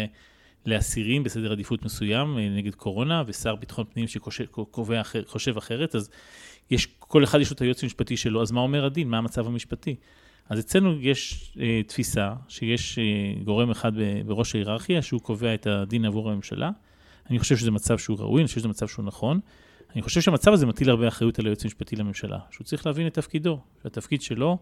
לאסירים 0.67 1.23
בסדר 1.23 1.53
עדיפות 1.53 1.85
מסוים 1.85 2.39
נגד 2.39 2.75
קורונה, 2.75 3.23
ושר 3.27 3.57
ביטחון 3.57 3.85
פנים 3.93 4.07
שקובע, 4.09 5.03
חושב 5.27 5.57
אחרת, 5.57 5.95
אז 5.95 6.11
יש, 6.71 6.87
כל 6.99 7.25
אחד 7.25 7.41
יש 7.41 7.51
לו 7.51 7.55
את 7.55 7.61
היועץ 7.61 7.83
המשפטי 7.83 8.17
שלו, 8.17 8.43
אז 8.43 8.53
מה 8.53 8.61
אומר 8.61 8.85
הדין? 8.85 9.09
מה 9.09 9.19
המצב 9.19 9.47
המשפטי? 9.47 9.97
אז 10.49 10.61
אצלנו 10.61 11.01
יש 11.01 11.53
אה, 11.61 11.81
תפיסה 11.87 12.33
שיש 12.49 12.99
אה, 12.99 13.05
גורם 13.45 13.71
אחד 13.71 13.93
בראש 14.27 14.55
ההיררכיה 14.55 15.03
שהוא 15.03 15.21
קובע 15.21 15.55
את 15.55 15.67
הדין 15.67 16.05
עבור 16.05 16.31
הממשלה. 16.31 16.71
אני 17.31 17.39
חושב 17.39 17.57
שזה 17.57 17.71
מצב 17.71 17.99
שהוא 17.99 18.19
ראוי, 18.21 18.41
אני 18.41 18.47
חושב 18.47 18.61
שזה 18.61 18.69
מצב 18.69 18.89
שהוא 18.89 19.05
נכון. 19.05 19.41
אני 19.95 20.03
חושב 20.03 20.21
שהמצב 20.21 20.53
הזה 20.53 20.67
מטיל 20.67 20.91
הרבה 20.91 21.09
אחריות 21.09 21.39
על 21.39 21.47
היועץ 21.47 21.65
המשפטי 21.65 21.97
לממשלה, 21.97 22.39
שהוא 22.51 22.65
צריך 22.65 22.87
להבין 22.87 23.07
את 23.07 23.15
תפקידו, 23.15 23.61
שהתפקיד 23.83 24.23
שלו 24.23 24.59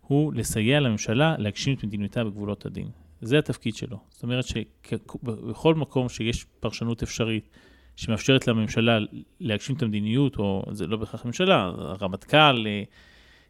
הוא 0.00 0.34
לסייע 0.34 0.80
לממשלה 0.80 1.34
להגשים 1.38 1.74
את 1.74 1.84
מדיניותה 1.84 2.24
בגבולות 2.24 2.66
הדין. 2.66 2.88
זה 3.20 3.38
התפקיד 3.38 3.76
שלו. 3.76 3.98
זאת 4.10 4.22
אומרת 4.22 4.44
שבכל 4.44 5.74
מקום 5.74 6.08
שיש 6.08 6.44
פרשנות 6.60 7.02
אפשרית 7.02 7.48
שמאפשרת 7.96 8.46
לממשלה 8.48 8.98
להגשים 9.40 9.76
את 9.76 9.82
המדיניות, 9.82 10.36
או 10.36 10.64
זה 10.70 10.86
לא 10.86 10.96
בהכרח 10.96 11.24
הממשלה, 11.24 11.72
הרמטכ"ל, 11.78 12.66
אה, 12.66 12.82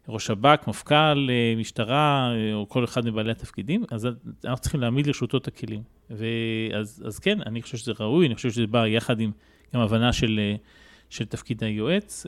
ראש 0.09 0.25
שב"כ, 0.25 0.67
מפכ"ל, 0.67 1.27
אה, 1.29 1.53
משטרה, 1.57 2.33
אה, 2.35 2.53
או 2.53 2.69
כל 2.69 2.83
אחד 2.83 3.05
מבעלי 3.05 3.31
התפקידים, 3.31 3.83
אז 3.91 4.07
אנחנו 4.45 4.61
צריכים 4.61 4.81
להעמיד 4.81 5.07
לרשותו 5.07 5.37
את 5.37 5.47
הכלים. 5.47 5.81
ואז 6.09 7.03
אז 7.07 7.19
כן, 7.19 7.39
אני 7.45 7.61
חושב 7.61 7.77
שזה 7.77 7.91
ראוי, 7.99 8.27
אני 8.27 8.35
חושב 8.35 8.51
שזה 8.51 8.67
בא 8.67 8.87
יחד 8.87 9.19
עם 9.19 9.31
גם 9.73 9.81
הבנה 9.81 10.13
של, 10.13 10.39
של 11.09 11.25
תפקיד 11.25 11.63
היועץ. 11.63 12.25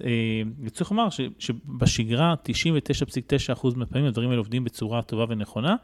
וצריך 0.64 0.92
לומר 0.92 1.08
שבשגרה 1.40 2.36
99.9% 3.54 3.68
מהפעמים 3.76 4.08
הדברים 4.08 4.30
האלה 4.30 4.40
עובדים 4.40 4.64
בצורה 4.64 5.02
טובה 5.02 5.26
ונכונה. 5.30 5.76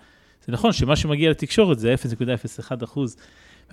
זה 0.45 0.51
נכון 0.51 0.71
שמה 0.71 0.95
שמגיע 0.95 1.31
לתקשורת 1.31 1.79
זה 1.79 1.95
0.01% 2.83 2.99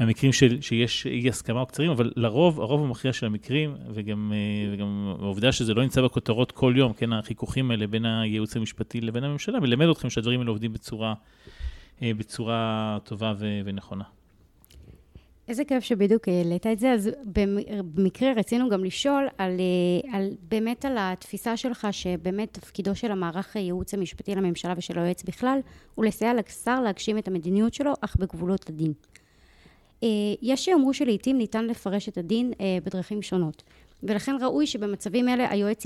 מהמקרים 0.01 0.33
של, 0.33 0.61
שיש 0.61 1.07
אי 1.07 1.29
הסכמה 1.29 1.61
או 1.61 1.67
קצרים, 1.67 1.91
אבל 1.91 2.13
לרוב, 2.17 2.61
הרוב 2.61 2.83
המכריע 2.83 3.13
של 3.13 3.27
המקרים, 3.27 3.77
וגם, 3.95 4.33
אה, 4.35 4.75
וגם 4.75 5.15
העובדה 5.21 5.53
שזה 5.53 5.75
לא 5.75 5.83
נמצא 5.83 6.03
בכותרות 6.03 6.53
כל 6.53 6.75
יום, 6.77 6.93
כן, 6.93 7.13
החיכוכים 7.13 7.71
האלה 7.71 7.87
בין 7.87 8.05
הייעוץ 8.05 8.57
המשפטי 8.57 9.01
לבין 9.01 9.25
הממשלה, 9.25 9.61
מלמד 9.61 9.87
אתכם 9.89 10.11
שהדברים 10.11 10.41
האלה 10.41 10.51
עובדים 10.51 10.73
בצורה, 10.73 11.15
אה, 12.03 12.11
בצורה 12.17 12.99
טובה 13.05 13.35
ו, 13.39 13.61
ונכונה. 13.65 14.05
איזה 15.49 15.65
כיף 15.65 15.85
שבדיוק 15.85 16.29
העלית 16.29 16.67
את 16.67 16.79
זה. 16.79 16.93
אז 16.93 17.11
במקרה 17.95 18.33
רצינו 18.37 18.69
גם 18.69 18.85
לשאול 18.85 19.29
על, 19.39 19.57
אה, 19.61 20.19
על 20.19 20.29
באמת 20.49 20.85
על 20.85 20.97
התפיסה 20.99 21.57
שלך, 21.57 21.87
שבאמת 21.91 22.53
תפקידו 22.53 22.95
של 22.95 23.13
המערך 23.13 23.57
הייעוץ 23.57 23.95
המשפטי 23.95 24.35
לממשלה 24.35 24.75
ושל 24.77 24.99
היועץ 24.99 25.23
בכלל, 25.23 25.59
הוא 25.95 26.05
לסייע 26.05 26.35
לשר 26.35 26.81
להגשים 26.81 27.19
את 27.19 27.29
המדיניות 27.29 27.75
שלו, 27.75 27.93
אך 28.01 28.17
בגבולות 28.17 28.69
הדין. 28.69 28.93
אה, 30.03 30.09
יש 30.43 30.65
שיאמרו 30.65 30.95
שלעיתים 30.95 31.39
ניתן 31.39 31.67
לפרש 31.67 32.09
את 32.09 32.19
הדין 32.19 32.53
אה, 32.61 32.79
בדרכים 32.85 33.23
שונות, 33.23 33.63
ולכן 34.03 34.37
ראוי 34.41 34.67
שבמצבים 34.67 35.29
אלה 35.29 35.51
היועץ 35.51 35.85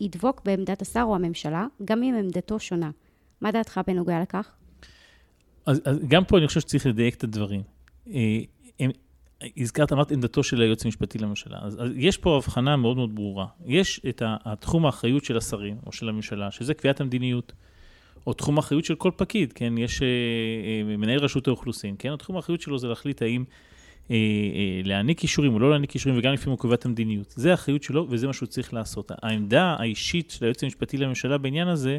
ידבוק 0.00 0.42
בעמדת 0.44 0.82
השר 0.82 1.02
או 1.02 1.14
הממשלה, 1.14 1.66
גם 1.84 2.02
אם 2.02 2.14
עמדתו 2.14 2.60
שונה. 2.60 2.90
מה 3.40 3.52
דעתך 3.52 3.80
בנוגע 3.86 4.22
לכך? 4.22 4.54
אז, 5.66 5.82
אז 5.84 5.98
גם 6.08 6.24
פה 6.24 6.38
אני 6.38 6.46
חושב 6.46 6.60
שצריך 6.60 6.86
לדייק 6.86 7.14
את 7.14 7.24
הדברים. 7.24 7.62
הזכרת, 9.56 9.92
אמרת 9.92 10.12
עמדתו 10.12 10.42
של 10.42 10.60
היועץ 10.60 10.84
המשפטי 10.84 11.18
לממשלה. 11.18 11.58
אז, 11.62 11.82
אז 11.82 11.90
יש 11.94 12.18
פה 12.18 12.36
הבחנה 12.36 12.76
מאוד 12.76 12.96
מאוד 12.96 13.14
ברורה. 13.14 13.46
יש 13.66 14.00
את 14.08 14.22
התחום 14.26 14.86
האחריות 14.86 15.24
של 15.24 15.36
השרים 15.36 15.76
או 15.86 15.92
של 15.92 16.08
הממשלה, 16.08 16.50
שזה 16.50 16.74
קביעת 16.74 17.00
המדיניות, 17.00 17.52
או 18.26 18.32
תחום 18.32 18.56
האחריות 18.56 18.84
של 18.84 18.94
כל 18.94 19.10
פקיד, 19.16 19.52
כן? 19.52 19.78
יש 19.78 20.02
אה, 20.02 20.06
אה, 20.06 20.96
מנהל 20.96 21.18
רשות 21.18 21.48
האוכלוסין, 21.48 21.94
כן? 21.98 22.12
התחום 22.12 22.36
האחריות 22.36 22.60
שלו 22.60 22.78
זה 22.78 22.88
להחליט 22.88 23.22
האם 23.22 23.44
אה, 24.10 24.16
להעניק 24.84 25.22
אישורים 25.22 25.54
או 25.54 25.58
לא 25.58 25.70
להעניק 25.70 25.94
אישורים, 25.94 26.18
וגם 26.18 26.32
לפעמים 26.32 26.50
הוא 26.50 26.58
קובע 26.58 26.74
את 26.74 26.84
המדיניות. 26.84 27.34
זה 27.36 27.50
האחריות 27.50 27.82
שלו 27.82 28.06
וזה 28.10 28.26
מה 28.26 28.32
שהוא 28.32 28.46
צריך 28.46 28.74
לעשות. 28.74 29.12
העמדה 29.22 29.76
האישית 29.78 30.30
של 30.30 30.44
היועץ 30.44 30.64
המשפטי 30.64 30.96
לממשלה 30.96 31.38
בעניין 31.38 31.68
הזה 31.68 31.98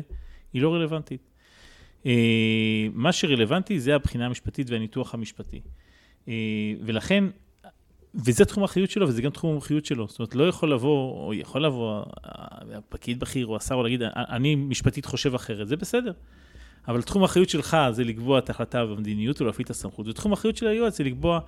היא 0.54 0.62
לא 0.62 0.74
רלוונטית. 0.74 1.32
מה 2.94 3.12
שרלוונטי 3.12 3.80
זה 3.80 3.96
הבחינה 3.96 4.26
המשפטית 4.26 4.70
והניתוח 4.70 5.14
המשפטי. 5.14 5.62
ולכן, 6.82 7.24
וזה 8.16 8.46
תחום 8.46 8.64
האחריות 8.64 8.90
שלו, 8.90 9.08
וזה 9.08 9.22
גם 9.22 9.32
תחום 9.32 9.50
המומחיות 9.50 9.86
שלו. 9.86 10.08
זאת 10.08 10.20
אומרת, 10.20 10.36
לא 10.36 10.48
יכול 10.48 10.74
לבוא, 10.74 11.26
או 11.26 11.34
יכול 11.34 11.66
לבוא 11.66 12.04
הפקיד 12.74 13.20
בכיר 13.20 13.48
או 13.48 13.56
השר, 13.56 13.76
או 13.76 13.84
להגיד, 13.84 14.02
אני 14.16 14.56
משפטית 14.56 15.06
חושב 15.06 15.36
אחרת, 15.36 15.68
זה 15.68 15.76
בסדר. 15.76 16.12
אבל 16.88 17.02
תחום 17.02 17.22
האחריות 17.22 17.50
שלך 17.50 17.78
זה 17.92 18.04
לקבוע 18.04 18.40
את 18.40 18.50
ההחלטה 18.50 18.86
במדיניות 18.86 19.42
ולהפעיל 19.42 19.66
את 19.66 19.70
הסמכות, 19.70 20.08
ותחום 20.08 20.32
האחריות 20.32 20.58
של 20.58 20.68
היועץ 20.68 20.98
זה 20.98 21.04
לקבוע 21.04 21.40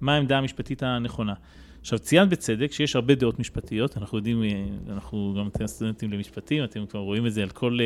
מה 0.00 0.14
העמדה 0.14 0.38
המשפטית 0.38 0.82
הנכונה. 0.82 1.34
עכשיו, 1.80 1.98
ציינת 1.98 2.28
בצדק 2.28 2.72
שיש 2.72 2.96
הרבה 2.96 3.14
דעות 3.14 3.38
משפטיות, 3.38 3.96
אנחנו 3.96 4.18
יודעים, 4.18 4.42
אנחנו 4.90 5.34
גם 5.38 5.48
אתם 5.48 5.66
סטודנטים 5.66 6.12
למשפטים, 6.12 6.64
אתם 6.64 6.86
כבר 6.86 7.00
רואים 7.00 7.26
את 7.26 7.32
זה 7.32 7.42
על 7.42 7.48
כל, 7.48 7.78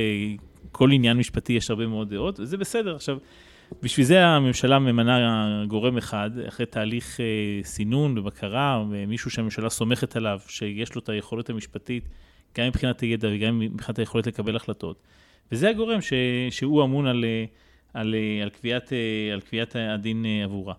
כל 0.73 0.93
עניין 0.93 1.17
משפטי, 1.17 1.53
יש 1.53 1.71
הרבה 1.71 1.87
מאוד 1.87 2.11
דעות, 2.11 2.41
וזה 2.41 2.57
בסדר. 2.57 2.95
עכשיו, 2.95 3.19
בשביל 3.83 4.07
זה 4.07 4.27
הממשלה 4.27 4.79
ממנה 4.79 5.65
גורם 5.69 5.99
אחד, 5.99 6.31
אחרי 6.49 6.67
תהליך 6.67 7.21
אה, 7.21 7.25
סינון 7.65 8.19
ובקרה, 8.19 8.85
ומישהו 8.91 9.31
שהממשלה 9.31 9.71
סומכת 9.71 10.17
עליו, 10.17 10.41
שיש 10.49 10.95
לו 10.95 11.01
את 11.01 11.09
היכולת 11.09 11.51
המשפטית, 11.51 12.09
גם 12.59 12.67
מבחינת 12.67 13.01
הידע 13.01 13.29
וגם 13.33 13.59
מבחינת 13.59 13.99
היכולת 13.99 14.27
לקבל 14.27 14.57
החלטות. 14.57 15.03
וזה 15.53 15.69
הגורם 15.71 16.01
ש, 16.01 16.13
שהוא 16.51 16.85
אמון 16.85 17.07
על, 17.07 17.25
אה, 17.25 17.45
על, 17.95 18.15
אה, 18.15 18.43
על, 18.43 18.49
קביעת, 18.49 18.93
על 19.33 19.41
קביעת 19.41 19.77
הדין 19.77 20.27
עבורה. 20.45 20.75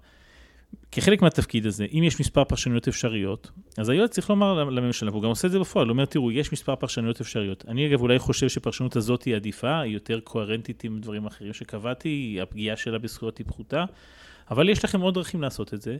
כחלק 0.91 1.21
מהתפקיד 1.21 1.65
הזה, 1.65 1.85
אם 1.93 2.03
יש 2.03 2.19
מספר 2.19 2.43
פרשנויות 2.43 2.87
אפשריות, 2.87 3.51
אז 3.77 3.89
היועץ 3.89 4.11
צריך 4.11 4.29
לומר 4.29 4.63
לממשלה, 4.63 5.11
והוא 5.11 5.23
גם 5.23 5.29
עושה 5.29 5.47
את 5.47 5.51
זה 5.51 5.59
בפועל, 5.59 5.87
הוא 5.87 5.93
אומר, 5.93 6.05
תראו, 6.05 6.31
יש 6.31 6.53
מספר 6.53 6.75
פרשנויות 6.75 7.21
אפשריות. 7.21 7.65
אני 7.67 7.87
אגב 7.87 8.01
אולי 8.01 8.19
חושב 8.19 8.49
שפרשנות 8.49 8.95
הזאת 8.95 9.23
היא 9.23 9.35
עדיפה, 9.35 9.79
היא 9.79 9.93
יותר 9.93 10.19
קוהרנטית 10.19 10.83
עם 10.83 10.99
דברים 10.99 11.25
אחרים 11.25 11.53
שקבעתי, 11.53 12.39
הפגיעה 12.41 12.77
שלה 12.77 12.99
בזכויות 12.99 13.37
היא 13.37 13.45
פחותה, 13.47 13.85
אבל 14.51 14.69
יש 14.69 14.83
לכם 14.83 15.01
עוד 15.01 15.13
דרכים 15.13 15.41
לעשות 15.41 15.73
את 15.73 15.81
זה. 15.81 15.97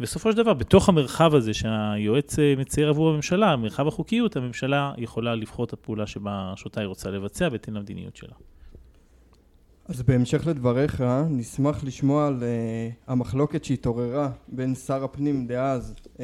בסופו 0.00 0.32
של 0.32 0.36
דבר, 0.36 0.54
בתוך 0.54 0.88
המרחב 0.88 1.34
הזה 1.34 1.54
שהיועץ 1.54 2.38
אה, 2.38 2.54
מצייר 2.58 2.88
עבור 2.88 3.10
הממשלה, 3.10 3.56
מרחב 3.56 3.86
החוקיות, 3.88 4.36
הממשלה 4.36 4.92
יכולה 4.98 5.34
לבחור 5.34 5.64
את 5.64 5.72
הפעולה 5.72 6.06
שבה, 6.06 6.52
שאותה 6.56 6.80
היא 6.80 6.86
רוצה 6.86 7.10
לבצע 7.10 7.48
בהתאם 7.48 7.74
למדיניות 7.74 8.16
שלה. 8.16 8.34
אז 9.90 10.02
בהמשך 10.02 10.46
לדבריך, 10.46 11.04
נשמח 11.30 11.84
לשמוע 11.84 12.26
על 12.26 12.40
uh, 12.40 12.94
המחלוקת 13.06 13.64
שהתעוררה 13.64 14.30
בין 14.48 14.74
שר 14.74 15.04
הפנים 15.04 15.46
דאז 15.46 15.94
uh, 16.16 16.18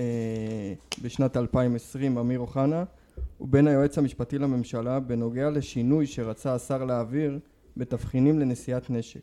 בשנת 1.02 1.36
2020, 1.36 2.18
אמיר 2.18 2.40
אוחנה, 2.40 2.84
ובין 3.40 3.66
היועץ 3.66 3.98
המשפטי 3.98 4.38
לממשלה 4.38 5.00
בנוגע 5.00 5.50
לשינוי 5.50 6.06
שרצה 6.06 6.54
השר 6.54 6.84
להעביר 6.84 7.38
בתבחינים 7.76 8.38
לנשיאת 8.38 8.90
נשק. 8.90 9.20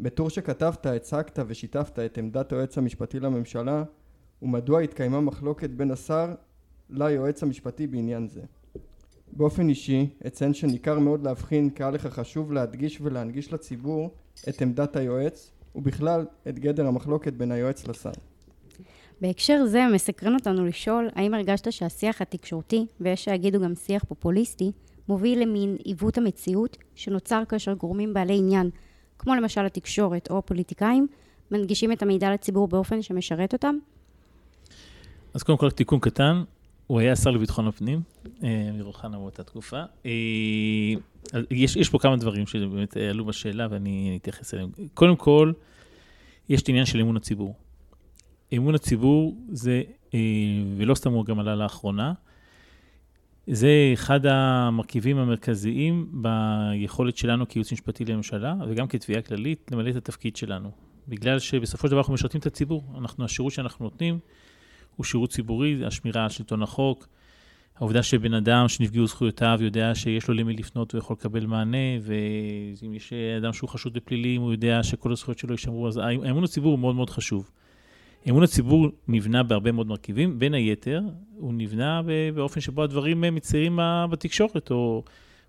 בטור 0.00 0.30
שכתבת, 0.30 0.86
הצגת 0.86 1.38
ושיתפת 1.46 1.98
את 1.98 2.18
עמדת 2.18 2.52
היועץ 2.52 2.78
המשפטי 2.78 3.20
לממשלה, 3.20 3.84
ומדוע 4.42 4.80
התקיימה 4.80 5.20
מחלוקת 5.20 5.70
בין 5.70 5.90
השר 5.90 6.34
ליועץ 6.90 7.42
המשפטי 7.42 7.86
בעניין 7.86 8.28
זה. 8.28 8.42
באופן 9.36 9.68
אישי 9.68 10.06
אציין 10.26 10.54
שניכר 10.54 10.98
מאוד 10.98 11.24
להבחין 11.24 11.70
כי 11.70 11.82
היה 11.82 11.90
לך 11.90 12.06
חשוב 12.06 12.52
להדגיש 12.52 12.98
ולהנגיש 13.00 13.52
לציבור 13.52 14.10
את 14.48 14.62
עמדת 14.62 14.96
היועץ 14.96 15.50
ובכלל 15.74 16.26
את 16.48 16.58
גדר 16.58 16.86
המחלוקת 16.86 17.32
בין 17.32 17.52
היועץ 17.52 17.88
לשר. 17.88 18.10
בהקשר 19.20 19.66
זה 19.66 19.86
מסקרן 19.94 20.34
אותנו 20.34 20.66
לשאול 20.66 21.08
האם 21.14 21.34
הרגשת 21.34 21.72
שהשיח 21.72 22.22
התקשורתי, 22.22 22.86
ויש 23.00 23.24
שיגידו 23.24 23.60
גם 23.60 23.74
שיח 23.74 24.04
פופוליסטי, 24.04 24.72
מוביל 25.08 25.42
למין 25.42 25.76
עיוות 25.84 26.18
המציאות 26.18 26.76
שנוצר 26.94 27.42
כאשר 27.48 27.74
גורמים 27.74 28.14
בעלי 28.14 28.38
עניין, 28.38 28.70
כמו 29.18 29.34
למשל 29.34 29.66
התקשורת 29.66 30.30
או 30.30 30.38
הפוליטיקאים, 30.38 31.06
מנגישים 31.50 31.92
את 31.92 32.02
המידע 32.02 32.32
לציבור 32.32 32.68
באופן 32.68 33.02
שמשרת 33.02 33.52
אותם? 33.52 33.76
אז 35.34 35.42
קודם 35.42 35.58
כל 35.58 35.70
תיקון 35.70 36.00
קטן, 36.00 36.42
הוא 36.86 37.00
היה 37.00 37.16
שר 37.16 37.30
לביטחון 37.30 37.66
הפנים, 37.66 38.00
אה, 38.42 38.66
אמיר 38.70 38.84
אוחנה 38.84 39.18
באותה 39.18 39.42
תקופה. 39.42 39.82
אה, 40.06 40.10
יש, 41.50 41.76
יש 41.76 41.88
פה 41.88 41.98
כמה 41.98 42.16
דברים 42.16 42.46
שבאמת 42.46 42.96
עלו 42.96 43.24
בשאלה 43.24 43.66
ואני 43.70 44.18
אתייחס 44.22 44.54
אליהם. 44.54 44.70
קודם 44.94 45.16
כל, 45.16 45.52
יש 46.48 46.62
את 46.62 46.68
העניין 46.68 46.86
של 46.86 47.00
אמון 47.00 47.16
הציבור. 47.16 47.54
אמון 48.56 48.74
הציבור 48.74 49.36
זה, 49.52 49.82
אה, 50.14 50.18
ולא 50.76 50.94
סתם 50.94 51.12
הוא 51.12 51.24
גם 51.24 51.38
עלה 51.38 51.54
לאחרונה, 51.54 52.12
זה 53.46 53.90
אחד 53.94 54.26
המרכיבים 54.26 55.18
המרכזיים 55.18 56.08
ביכולת 56.12 57.16
שלנו 57.16 57.48
כייעוץ 57.48 57.72
משפטי 57.72 58.04
לממשלה, 58.04 58.54
וגם 58.68 58.88
כתביעה 58.88 59.22
כללית, 59.22 59.70
למלא 59.72 59.90
את 59.90 59.96
התפקיד 59.96 60.36
שלנו. 60.36 60.70
בגלל 61.08 61.38
שבסופו 61.38 61.86
של 61.86 61.90
דבר 61.90 62.00
אנחנו 62.00 62.14
משרתים 62.14 62.40
את 62.40 62.46
הציבור. 62.46 62.82
אנחנו, 62.98 63.24
השירות 63.24 63.52
שאנחנו 63.52 63.84
נותנים 63.84 64.18
הוא 64.96 65.04
שירות 65.04 65.30
ציבורי, 65.30 65.84
השמירה 65.86 66.22
על 66.22 66.28
שלטון 66.28 66.62
החוק, 66.62 67.08
העובדה 67.76 68.02
שבן 68.02 68.34
אדם 68.34 68.68
שנפגעו 68.68 69.06
זכויותיו 69.06 69.58
יודע 69.60 69.94
שיש 69.94 70.28
לו 70.28 70.34
למי 70.34 70.52
לפנות 70.52 70.94
ויכול 70.94 71.16
לקבל 71.20 71.46
מענה, 71.46 71.78
ואם 72.02 72.94
יש 72.94 73.12
אדם 73.12 73.52
שהוא 73.52 73.68
חשוד 73.68 73.94
בפלילים, 73.94 74.40
הוא 74.40 74.52
יודע 74.52 74.82
שכל 74.82 75.12
הזכויות 75.12 75.38
שלו 75.38 75.52
יישמרו, 75.52 75.88
אז 75.88 75.96
האמון 75.96 76.44
הציבור 76.44 76.70
הוא 76.70 76.78
מאוד 76.78 76.94
מאוד 76.94 77.10
חשוב. 77.10 77.50
אמון 78.28 78.42
הציבור 78.42 78.88
נבנה 79.08 79.42
בהרבה 79.42 79.72
מאוד 79.72 79.86
מרכיבים, 79.86 80.38
בין 80.38 80.54
היתר, 80.54 81.00
הוא 81.36 81.54
נבנה 81.54 82.00
באופן 82.34 82.60
שבו 82.60 82.82
הדברים 82.82 83.20
מציירים 83.20 83.78
בתקשורת, 84.10 84.70
או 84.70 85.04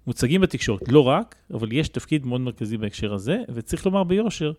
מוצגים 0.07 0.41
בתקשורת. 0.41 0.81
לא 0.87 1.07
רק, 1.07 1.35
אבל 1.53 1.71
יש 1.71 1.89
תפקיד 1.89 2.25
מאוד 2.25 2.41
מרכזי 2.41 2.77
בהקשר 2.77 3.13
הזה, 3.13 3.37
וצריך 3.53 3.85
לומר 3.85 4.03
ביושר, 4.03 4.51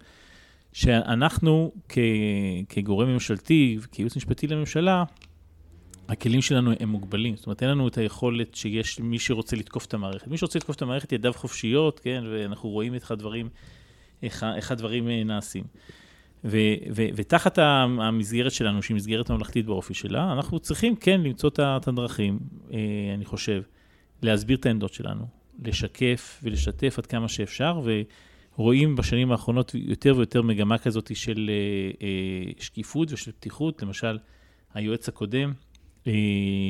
שאנחנו 0.77 1.73
כ, 1.89 1.99
כגורם 2.69 3.09
ממשלתי, 3.09 3.79
כייעוץ 3.93 4.17
משפטי 4.17 4.47
לממשלה, 4.47 5.05
הכלים 6.09 6.43
שלנו 6.43 6.73
הם 6.81 6.89
מוגבלים. 6.89 7.37
זאת 7.37 7.47
אומרת, 7.47 7.63
אין 7.63 7.71
לנו 7.71 7.89
את 7.89 7.99
היכולת 7.99 8.55
שיש 8.55 9.01
מי 9.01 9.19
שרוצה 9.19 9.57
לתקוף 9.57 9.87
את 9.87 9.95
המערכת. 9.95 10.29
מי 10.29 10.39
שרוצה 10.39 10.59
לתקוף 10.59 10.77
את 10.77 10.83
המערכת, 10.83 11.13
ידיו 11.13 11.33
חופשיות, 11.33 12.01
כן, 12.01 12.25
ואנחנו 12.31 12.69
רואים 12.69 12.95
את 12.95 13.11
הדברים 13.11 13.49
איך, 14.23 14.47
איך 14.57 14.73
הדברים 14.73 15.09
נעשים. 15.09 15.65
ו, 16.45 16.59
ו, 16.97 17.03
ותחת 17.15 17.59
המסגרת 17.59 18.53
שלנו, 18.53 18.83
שהיא 18.83 18.95
מסגרת 18.95 19.31
ממלכתית 19.31 19.67
באופי 19.67 19.95
שלה, 19.95 20.33
אנחנו 20.33 20.59
צריכים 20.59 20.97
כן 20.97 21.21
למצוא 21.21 21.51
את 21.57 21.89
הדרכים, 21.89 22.39
אני 23.15 23.25
חושב, 23.25 23.63
להסביר 24.23 24.57
את 24.57 24.67
העמדות 24.67 24.95
שלנו, 24.95 25.27
לשקף 25.65 26.41
ולשתף 26.43 26.95
עד 26.99 27.07
כמה 27.07 27.29
שאפשר, 27.29 27.81
ורואים 28.59 28.97
בשנים 28.97 29.33
האחרונות 29.33 29.75
יותר 29.75 30.15
ויותר 30.17 30.43
מגמה 30.43 30.79
כזאת 30.79 31.17
של 31.17 31.51
אה, 31.51 32.07
אה, 32.07 32.53
שקיפות 32.59 33.13
ושל 33.13 33.33
פתיחות. 33.33 33.83
למשל, 33.83 34.19
היועץ 34.75 35.09
הקודם, 35.09 35.53
אה, 36.07 36.13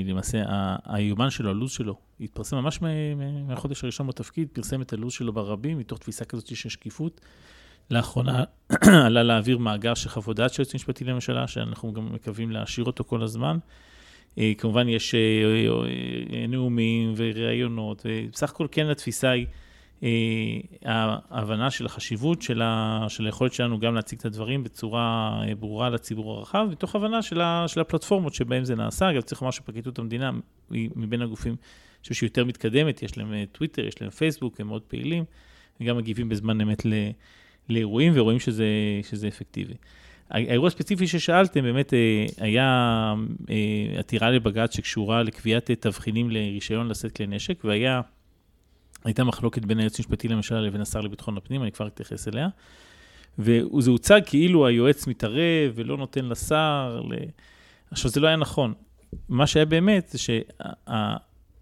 למעשה, 0.07 0.43
היומן 0.85 1.31
שלו, 1.31 1.51
הלו"ז 1.51 1.71
שלו, 1.71 1.97
התפרסם 2.21 2.57
ממש 2.57 2.81
מהחודש 3.47 3.85
הראשון 3.85 4.07
בתפקיד, 4.07 4.49
פרסם 4.53 4.83
את 4.83 4.93
הלו"ז 4.93 5.13
שלו 5.13 5.33
ברבים, 5.33 5.79
מתוך 5.79 5.99
תפיסה 5.99 6.25
כזאת 6.25 6.57
של 6.57 6.69
שקיפות. 6.69 7.21
לאחרונה 7.91 8.45
עלה 9.07 9.23
להעביר 9.23 9.59
מאגר 9.59 9.95
של 9.95 10.09
חוות 10.09 10.37
דעת 10.37 10.53
של 10.53 10.63
יועץ 10.63 10.75
משפטי 10.75 11.05
לממשלה, 11.05 11.49
שאנחנו 11.49 11.93
גם 11.93 12.13
מקווים 12.15 12.51
להשאיר 12.51 12.87
אותו 12.87 13.05
כל 13.05 13.23
הזמן. 13.23 13.59
כמובן 14.59 14.89
יש 14.89 15.15
נאומים 16.49 17.15
וראיונות, 17.17 18.07
ובסך 18.07 18.51
הכל 18.51 18.67
כן 18.71 18.87
התפיסה 18.87 19.31
היא 19.31 19.47
ההבנה 20.85 21.71
של 21.71 21.87
החשיבות 21.87 22.43
של, 22.43 22.63
ה, 22.63 23.07
של 23.09 23.27
היכולת 23.27 23.53
שלנו 23.53 23.81
גם 23.81 23.95
להציג 23.95 24.19
את 24.19 24.25
הדברים 24.25 24.65
בצורה 24.65 25.43
ברורה 25.59 25.91
לציבור 25.91 26.33
הרחב, 26.39 26.67
מתוך 26.71 26.97
הבנה 26.97 27.23
של, 27.23 27.41
ה, 27.41 27.65
של 27.67 27.81
הפלטפורמות 27.81 28.35
שבהן 28.35 28.65
זה 28.65 28.75
נעשה. 28.75 29.11
אגב, 29.11 29.21
צריך 29.21 29.43
לומר 29.43 29.51
שפרקליטות 29.51 29.99
המדינה 29.99 30.31
היא 30.71 30.91
מבין 30.97 31.23
הגופים, 31.23 31.53
אני 31.53 32.03
חושב 32.03 32.15
שהיא 32.15 32.27
יותר 32.27 32.45
מתקדמת, 32.45 33.03
יש 33.03 33.19
להם 33.19 33.35
טוויטר, 33.53 33.87
יש 33.87 34.01
להם 34.03 34.11
פייסבוק, 34.11 34.61
הם 34.61 34.67
מאוד 34.67 34.83
פעילים, 34.83 35.25
וגם 35.81 35.97
מגיבים 35.97 36.29
בזמן 36.29 36.61
אמת 36.61 36.83
לאירועים 37.69 38.13
ורואים 38.17 38.41
שזה, 38.41 38.67
שזה 39.03 39.29
אפקטיבי. 39.29 39.75
האירוע 40.31 40.67
הספציפי 40.67 41.07
ששאלתם, 41.07 41.63
באמת 41.63 41.95
אה, 41.95 42.27
היה 42.39 43.15
אה, 43.51 43.99
עתירה 43.99 44.31
לבג"ץ 44.31 44.77
שקשורה 44.77 45.23
לקביעת 45.23 45.71
תבחינים 45.71 46.31
לרישיון 46.31 46.89
לשאת 46.89 47.13
כלי 47.13 47.27
נשק, 47.27 47.65
והייתה 49.07 49.25
מחלוקת 49.25 49.65
בין 49.65 49.79
היועץ 49.79 49.99
המשפטי 49.99 50.29
לממשלה 50.29 50.61
לבין 50.61 50.81
השר 50.81 51.01
לביטחון 51.01 51.37
הפנים, 51.37 51.63
אני 51.63 51.73
כבר 51.73 51.87
אתייחס 51.87 52.29
אליה. 52.29 52.49
וזה 53.39 53.91
הוצג 53.91 54.21
כאילו 54.27 54.67
היועץ 54.67 55.07
מתערב 55.07 55.73
ולא 55.75 55.97
נותן 55.97 56.25
לשר. 56.25 57.01
ל... 57.09 57.15
עכשיו, 57.91 58.11
זה 58.11 58.21
לא 58.21 58.27
היה 58.27 58.37
נכון. 58.37 58.75
מה 59.29 59.47
שהיה 59.47 59.65
באמת 59.65 60.09
זה 60.09 60.19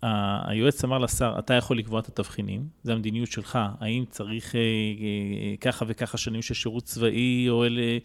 שהיועץ 0.02 0.84
אמר 0.84 0.98
לשר, 0.98 1.34
אתה 1.38 1.54
יכול 1.54 1.78
לקבוע 1.78 2.00
את 2.00 2.08
התבחינים, 2.08 2.68
זו 2.82 2.92
המדיניות 2.92 3.30
שלך, 3.30 3.58
האם 3.80 4.04
צריך 4.10 4.54
אה, 4.54 4.60
אה, 4.60 5.56
ככה 5.60 5.84
וככה 5.88 6.18
שנים 6.18 6.42
של 6.42 6.54
שירות 6.54 6.84
צבאי, 6.84 7.46
או 7.48 7.64
אלה... 7.64 7.98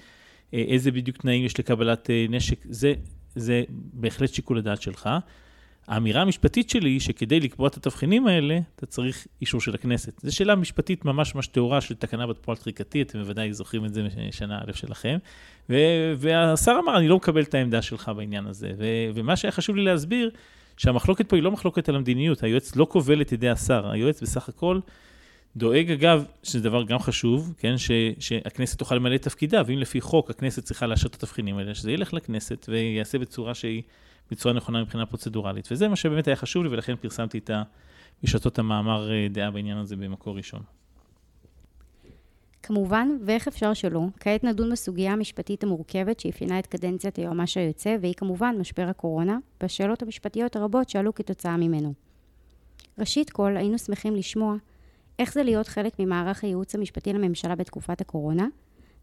אה, 0.53 0.65
איזה 0.67 0.91
בדיוק 0.91 1.17
תנאים 1.17 1.45
יש 1.45 1.59
לקבלת 1.59 2.09
אה, 2.09 2.25
נשק, 2.29 2.65
זה, 2.69 2.93
זה 3.35 3.63
בהחלט 3.93 4.33
שיקול 4.33 4.57
הדעת 4.57 4.81
שלך. 4.81 5.09
האמירה 5.89 6.21
המשפטית 6.21 6.69
שלי 6.69 6.89
היא 6.89 6.99
שכדי 6.99 7.39
לקבוע 7.39 7.67
את 7.67 7.77
התבחינים 7.77 8.27
האלה, 8.27 8.59
אתה 8.75 8.85
צריך 8.85 9.27
אישור 9.41 9.61
של 9.61 9.75
הכנסת. 9.75 10.21
זו 10.23 10.35
שאלה 10.35 10.55
משפטית 10.55 11.05
ממש 11.05 11.35
ממש 11.35 11.47
טהורה 11.47 11.81
של 11.81 11.95
תקנה 11.95 12.27
בת 12.27 12.37
פועל 12.37 12.57
תחיקתי, 12.57 13.01
אתם 13.01 13.19
בוודאי 13.19 13.53
זוכרים 13.53 13.85
את 13.85 13.93
זה 13.93 14.07
משנה 14.27 14.59
א' 14.67 14.71
שלכם. 14.73 15.17
ו- 15.69 16.13
והשר 16.17 16.79
אמר, 16.83 16.97
אני 16.97 17.07
לא 17.07 17.15
מקבל 17.15 17.41
את 17.41 17.53
העמדה 17.53 17.81
שלך 17.81 18.11
בעניין 18.15 18.45
הזה. 18.47 18.71
ו- 18.77 19.09
ומה 19.13 19.35
שהיה 19.35 19.51
חשוב 19.51 19.75
לי 19.75 19.83
להסביר, 19.83 20.31
שהמחלוקת 20.77 21.29
פה 21.29 21.35
היא 21.35 21.43
לא 21.43 21.51
מחלוקת 21.51 21.89
על 21.89 21.95
המדיניות, 21.95 22.43
היועץ 22.43 22.75
לא 22.75 22.87
כובל 22.89 23.21
את 23.21 23.31
ידי 23.31 23.49
השר, 23.49 23.91
היועץ 23.91 24.21
בסך 24.21 24.49
הכל 24.49 24.79
דואג 25.55 25.91
אגב, 25.91 26.25
שזה 26.43 26.63
דבר 26.63 26.83
גם 26.83 26.99
חשוב, 26.99 27.53
כן, 27.57 27.77
ש, 27.77 27.91
שהכנסת 28.19 28.79
תוכל 28.79 28.95
למלא 28.95 29.15
את 29.15 29.21
תפקידה, 29.21 29.61
ואם 29.65 29.77
לפי 29.77 30.01
חוק 30.01 30.29
הכנסת 30.29 30.63
צריכה 30.63 30.87
לאשר 30.87 31.07
את 31.07 31.15
התבחינים 31.15 31.57
האלה, 31.57 31.75
שזה 31.75 31.91
ילך 31.91 32.13
לכנסת 32.13 32.65
ויעשה 32.69 33.17
בצורה 33.17 33.55
שהיא 33.55 33.81
בצורה 34.31 34.55
נכונה 34.55 34.81
מבחינה 34.81 35.05
פרוצדורלית. 35.05 35.67
וזה 35.71 35.87
מה 35.87 35.95
שבאמת 35.95 36.27
היה 36.27 36.35
חשוב 36.35 36.63
לי, 36.63 36.69
ולכן 36.69 36.95
פרסמתי 36.95 37.37
את 37.37 37.51
בשעתות 38.23 38.59
המאמר 38.59 39.11
אה, 39.11 39.27
דעה 39.29 39.51
בעניין 39.51 39.77
הזה 39.77 39.95
במקור 39.95 40.37
ראשון. 40.37 40.61
כמובן, 42.63 43.09
ואיך 43.25 43.47
אפשר 43.47 43.73
שלא, 43.73 44.01
כעת 44.19 44.43
נדון 44.43 44.71
בסוגיה 44.71 45.13
המשפטית 45.13 45.63
המורכבת 45.63 46.19
שאפיינה 46.19 46.59
את 46.59 46.67
קדנציית 46.67 47.15
היועמ"ש 47.15 47.57
היוצא, 47.57 47.95
והיא 48.01 48.13
כמובן 48.13 48.55
משבר 48.59 48.87
הקורונה, 48.89 49.37
והשאלות 49.61 50.01
המשפטיות 50.01 50.55
הרבות 50.55 50.89
שעלו 50.89 51.15
כתוצאה 51.15 51.57
ממנו. 51.57 51.93
ראשית 52.99 53.29
כל, 53.29 53.57
היינו 53.57 53.77
שמחים 53.77 54.15
לשמוע 54.15 54.55
איך 55.19 55.33
זה 55.33 55.43
להיות 55.43 55.67
חלק 55.67 55.99
ממערך 55.99 56.43
הייעוץ 56.43 56.75
המשפטי 56.75 57.13
לממשלה 57.13 57.55
בתקופת 57.55 58.01
הקורונה, 58.01 58.47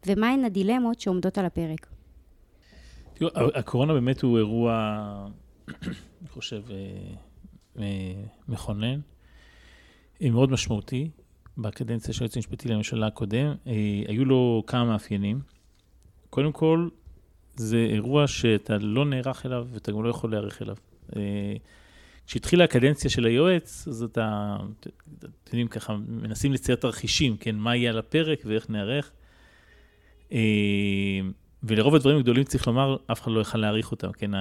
ומהן 0.07 0.45
הדילמות 0.45 0.99
שעומדות 0.99 1.37
על 1.37 1.45
הפרק. 1.45 1.87
תראו, 3.17 3.29
הקורונה 3.55 3.93
באמת 3.93 4.21
הוא 4.21 4.37
אירוע, 4.37 4.95
אני 6.21 6.29
חושב, 6.29 6.63
אה, 6.69 6.75
אה, 7.79 8.23
מכונן, 8.47 8.99
אה, 10.21 10.29
מאוד 10.29 10.51
משמעותי. 10.51 11.09
בקדנציה 11.57 12.13
של 12.13 12.23
היועץ 12.23 12.35
המשפטי 12.35 12.69
לממשלה 12.69 13.07
הקודם, 13.07 13.55
היו 14.07 14.25
לו 14.25 14.63
כמה 14.67 14.85
מאפיינים. 14.85 15.39
קודם 16.29 16.51
כל, 16.51 16.89
זה 17.55 17.77
אירוע 17.77 18.27
שאתה 18.27 18.77
לא 18.77 19.05
נערך 19.05 19.45
אליו 19.45 19.67
ואתה 19.71 19.91
גם 19.91 20.03
לא 20.03 20.09
יכול 20.09 20.29
להיערך 20.29 20.61
אליו. 20.61 20.75
כשהתחילה 22.27 22.63
הקדנציה 22.63 23.09
של 23.09 23.25
היועץ, 23.25 23.87
אז 23.87 24.03
אתה, 24.03 24.57
אתם 25.19 25.29
יודעים, 25.45 25.67
ככה, 25.67 25.97
מנסים 26.07 26.53
לצייר 26.53 26.75
תרחישים, 26.75 27.37
כן, 27.37 27.55
מה 27.55 27.75
יהיה 27.75 27.91
על 27.91 27.97
הפרק 27.97 28.41
ואיך 28.45 28.69
נערך. 28.69 29.11
אה, 31.63 31.69
ולרוב 31.69 31.95
הדברים 31.95 32.17
הגדולים, 32.17 32.43
צריך 32.43 32.67
לומר, 32.67 32.95
אף 33.11 33.21
אחד 33.21 33.31
לא 33.31 33.39
יכל 33.39 33.57
להעריך 33.57 33.91
אותם, 33.91 34.11
כן, 34.11 34.31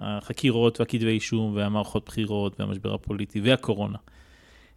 החקירות 0.00 0.80
והכתבי 0.80 1.10
אישום 1.10 1.54
והמערכות 1.56 2.06
בחירות 2.06 2.60
והמשבר 2.60 2.94
הפוליטי 2.94 3.40
והקורונה. 3.40 3.98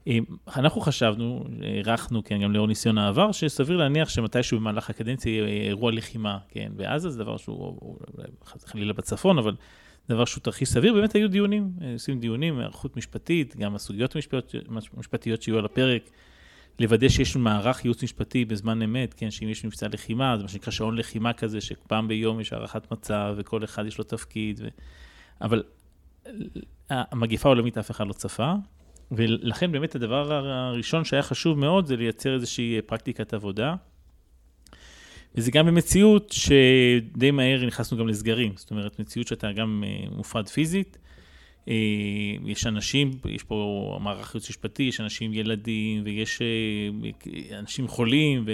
אה, 0.08 0.18
אנחנו 0.56 0.82
חשבנו, 0.82 1.46
הערכנו, 1.62 2.24
כן, 2.24 2.42
גם 2.42 2.54
לאור 2.54 2.68
ניסיון 2.68 2.98
העבר, 2.98 3.32
שסביר 3.32 3.78
להניח 3.78 4.10
שמתישהו 4.10 4.60
במהלך 4.60 4.90
הקדנציה 4.90 5.32
יהיה 5.32 5.68
אירוע 5.68 5.92
לחימה, 5.92 6.38
כן, 6.50 6.72
בעזה 6.76 7.10
זה 7.10 7.20
דבר 7.20 7.38
שהוא 7.38 7.98
חלילה 8.66 8.94
בצפון, 8.94 9.38
אבל 9.38 9.56
דבר 10.10 10.26
שהוא 10.26 10.42
תרחיש 10.42 10.70
סביר, 10.70 10.94
באמת 10.94 11.14
היו 11.14 11.30
דיונים, 11.30 11.70
עושים 11.94 12.20
דיונים, 12.20 12.60
היערכות 12.60 12.98
משפטית, 12.98 13.56
גם 13.58 13.76
הסוגיות 13.76 14.16
המשפטיות, 14.16 14.56
המשפטיות 14.98 15.42
שיהיו 15.42 15.58
על 15.58 15.66
הפרק, 15.66 16.02
לוודא 16.80 17.10
שיש 17.10 17.36
מערך 17.36 17.86
ייעוץ 17.86 18.04
משפטי 18.04 18.46
בזמן 18.46 18.82
אמת, 18.82 19.14
כן, 19.14 19.32
שאם 19.32 19.50
יש 19.50 19.66
מבצע 19.66 19.88
לחימה, 19.94 20.38
זה 20.38 20.44
מה 20.44 20.50
שנקרא 20.50 20.72
שעון 20.72 20.98
לחימה 20.98 21.34
כזה, 21.34 21.62
שפעם 21.62 22.08
ביום 22.08 22.40
יש 22.40 22.54
הערכת 22.54 22.92
מצב 22.92 23.36
וכל 23.38 23.64
אחד 23.64 23.86
יש 23.86 23.98
לו 23.98 24.04
תפקיד, 24.04 24.62
ו... 24.64 24.68
אבל 25.42 25.64
המגיפה 26.90 27.50
העולמית 27.50 27.78
אף 27.78 27.92
אחד 27.92 28.08
לא 28.08 28.14
צפה, 28.14 28.54
ולכן 29.12 29.72
באמת 29.72 29.96
הדבר 29.96 30.34
הראשון 30.34 31.06
שהיה 31.06 31.24
חשוב 31.24 31.60
מאוד 31.60 31.86
זה 31.86 31.96
לייצר 31.96 32.34
איזושהי 32.34 32.80
פרקטיקת 32.86 33.34
עבודה. 33.34 33.76
וזה 35.36 35.52
גם 35.52 35.66
במציאות 35.66 36.32
שדי 36.32 37.32
מהר 37.32 37.66
נכנסנו 37.66 37.98
גם 37.98 38.08
לסגרים, 38.08 38.54
זאת 38.56 38.72
אומרת, 38.72 39.00
מציאות 39.00 39.28
שאתה 39.28 39.52
גם 39.52 39.84
אה, 39.88 40.10
מופרד 40.16 40.48
פיזית. 40.48 40.98
אה, 41.68 41.74
יש 42.46 42.68
אנשים, 42.68 43.12
יש 43.30 43.44
פה 43.44 43.98
מערך 44.02 44.36
ייעוץ 44.36 44.50
משפטי, 44.50 44.84
יש 44.84 45.02
אנשים 45.02 45.34
ילדים, 45.34 46.02
ויש 46.06 46.42
אה, 46.42 47.60
אנשים 47.60 47.88
חולים, 47.88 48.44
ו... 48.48 48.52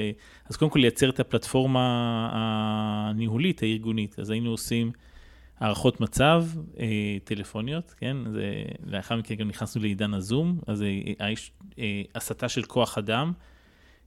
אז 0.49 0.56
קודם 0.58 0.71
כל 0.71 0.80
לייצר 0.80 1.10
את 1.10 1.19
הפלטפורמה 1.19 2.30
הניהולית, 2.34 3.63
הארגונית. 3.63 4.19
אז 4.19 4.30
היינו 4.30 4.49
עושים 4.49 4.91
הערכות 5.60 6.02
מצב 6.02 6.45
טלפוניות, 7.23 7.93
כן? 7.97 8.17
זה, 8.32 8.63
לאחר 8.86 9.15
מכן 9.15 9.36
גם 9.36 9.47
נכנסנו 9.47 9.82
לעידן 9.82 10.13
הזום, 10.13 10.60
אז 10.67 10.84
הסטה 12.15 12.49
של 12.49 12.63
כוח 12.63 12.97
אדם. 12.97 13.34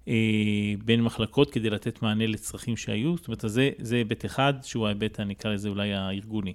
אה, 0.09 0.75
בין 0.85 1.03
מחלקות 1.03 1.51
כדי 1.51 1.71
לתת 1.71 2.03
מענה 2.03 2.27
לצרכים 2.27 2.77
שהיו. 2.77 3.17
זאת 3.17 3.29
אומרת, 3.29 3.45
זה, 3.79 3.97
היבט 3.97 4.25
אחד, 4.25 4.55
שהוא 4.63 4.87
ההיבט, 4.87 5.21
אני 5.21 5.35
אקרא 5.35 5.53
לזה 5.53 5.69
אולי 5.69 5.95
הארגוני. 5.95 6.55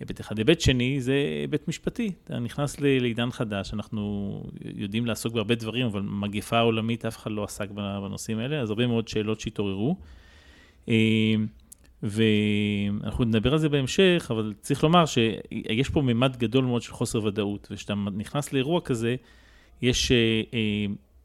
היבט 0.00 0.20
אחד. 0.20 0.38
היבט 0.38 0.60
שני 0.60 1.00
זה 1.00 1.14
היבט 1.40 1.68
משפטי. 1.68 2.12
אתה 2.24 2.38
נכנס 2.38 2.80
לעידן 2.80 3.30
חדש, 3.30 3.74
אנחנו 3.74 4.42
יודעים 4.74 5.06
לעסוק 5.06 5.32
בהרבה 5.34 5.54
דברים, 5.54 5.86
אבל 5.86 6.02
מגפה 6.02 6.58
עולמית, 6.60 7.04
אף 7.04 7.16
אחד 7.16 7.30
לא 7.30 7.44
עסק 7.44 7.70
בנושאים 7.70 8.38
האלה, 8.38 8.60
אז 8.60 8.70
הרבה 8.70 8.86
מאוד 8.86 9.08
שאלות 9.08 9.40
שהתעוררו. 9.40 9.96
אה, 10.88 11.34
ואנחנו 12.02 13.24
נדבר 13.24 13.52
על 13.52 13.58
זה 13.58 13.68
בהמשך, 13.68 14.26
אבל 14.30 14.52
צריך 14.60 14.82
לומר 14.82 15.04
שיש 15.06 15.90
פה 15.90 16.02
ממד 16.02 16.36
גדול 16.36 16.64
מאוד 16.64 16.82
של 16.82 16.92
חוסר 16.92 17.24
ודאות, 17.24 17.68
וכשאתה 17.70 17.94
נכנס 17.94 18.52
לאירוע 18.52 18.80
כזה, 18.80 19.16
יש 19.82 20.12
אה, 20.12 20.16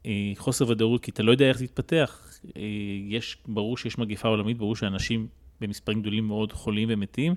אה, 0.06 0.32
חוסר 0.36 0.68
ודאות, 0.68 1.02
כי 1.02 1.10
אתה 1.10 1.22
לא 1.22 1.30
יודע 1.30 1.48
איך 1.48 1.58
זה 1.58 1.64
יתפתח. 1.64 2.40
אה, 2.56 2.62
יש, 3.08 3.36
ברור 3.46 3.76
שיש 3.76 3.98
מגיפה 3.98 4.28
עולמית, 4.28 4.58
ברור 4.58 4.76
שאנשים 4.76 5.26
במספרים 5.60 6.00
גדולים 6.00 6.26
מאוד 6.26 6.52
חולים 6.52 6.88
ומתים, 6.92 7.34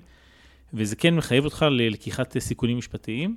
וזה 0.74 0.96
כן 0.96 1.14
מחייב 1.14 1.44
אותך 1.44 1.66
ללקיחת 1.70 2.38
סיכונים 2.38 2.78
משפטיים. 2.78 3.36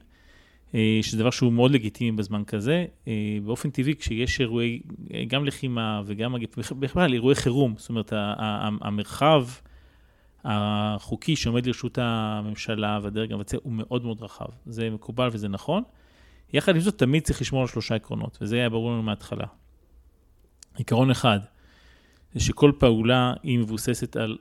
אה, 0.75 0.99
שזה 1.01 1.17
דבר 1.17 1.29
שהוא 1.29 1.53
מאוד 1.53 1.71
לגיטימי 1.71 2.11
בזמן 2.11 2.43
כזה. 2.43 2.85
אה, 3.07 3.37
באופן 3.45 3.69
טבעי, 3.69 3.95
כשיש 3.95 4.41
אירועי, 4.41 4.79
אה, 5.13 5.23
גם 5.27 5.45
לחימה 5.45 6.01
וגם, 6.05 6.35
בכלל 6.79 7.13
אירועי 7.13 7.35
חירום, 7.35 7.73
זאת 7.77 7.89
אומרת, 7.89 8.13
המרחב 8.81 9.47
החוקי 10.43 11.35
שעומד 11.35 11.65
לרשות 11.65 11.97
הממשלה 12.01 12.99
והדרג 13.03 13.31
המבצע 13.31 13.57
הוא 13.63 13.73
מאוד 13.73 14.05
מאוד 14.05 14.21
רחב. 14.21 14.45
זה 14.65 14.89
מקובל 14.89 15.29
וזה 15.31 15.47
נכון. 15.47 15.83
יחד 16.53 16.75
עם 16.75 16.81
זאת, 16.81 16.97
תמיד 16.97 17.23
צריך 17.23 17.41
לשמור 17.41 17.61
על 17.61 17.67
שלושה 17.67 17.95
עקרונות, 17.95 18.37
וזה 18.41 18.55
היה 18.55 18.69
ברור 18.69 18.91
לנו 18.91 19.03
מההתחלה. 19.03 19.45
עיקרון 20.77 21.11
אחד, 21.11 21.39
זה 22.33 22.39
שכל 22.39 22.71
פעולה 22.77 23.33
היא 23.43 23.59
מבוססת 23.59 24.15
על 24.15 24.37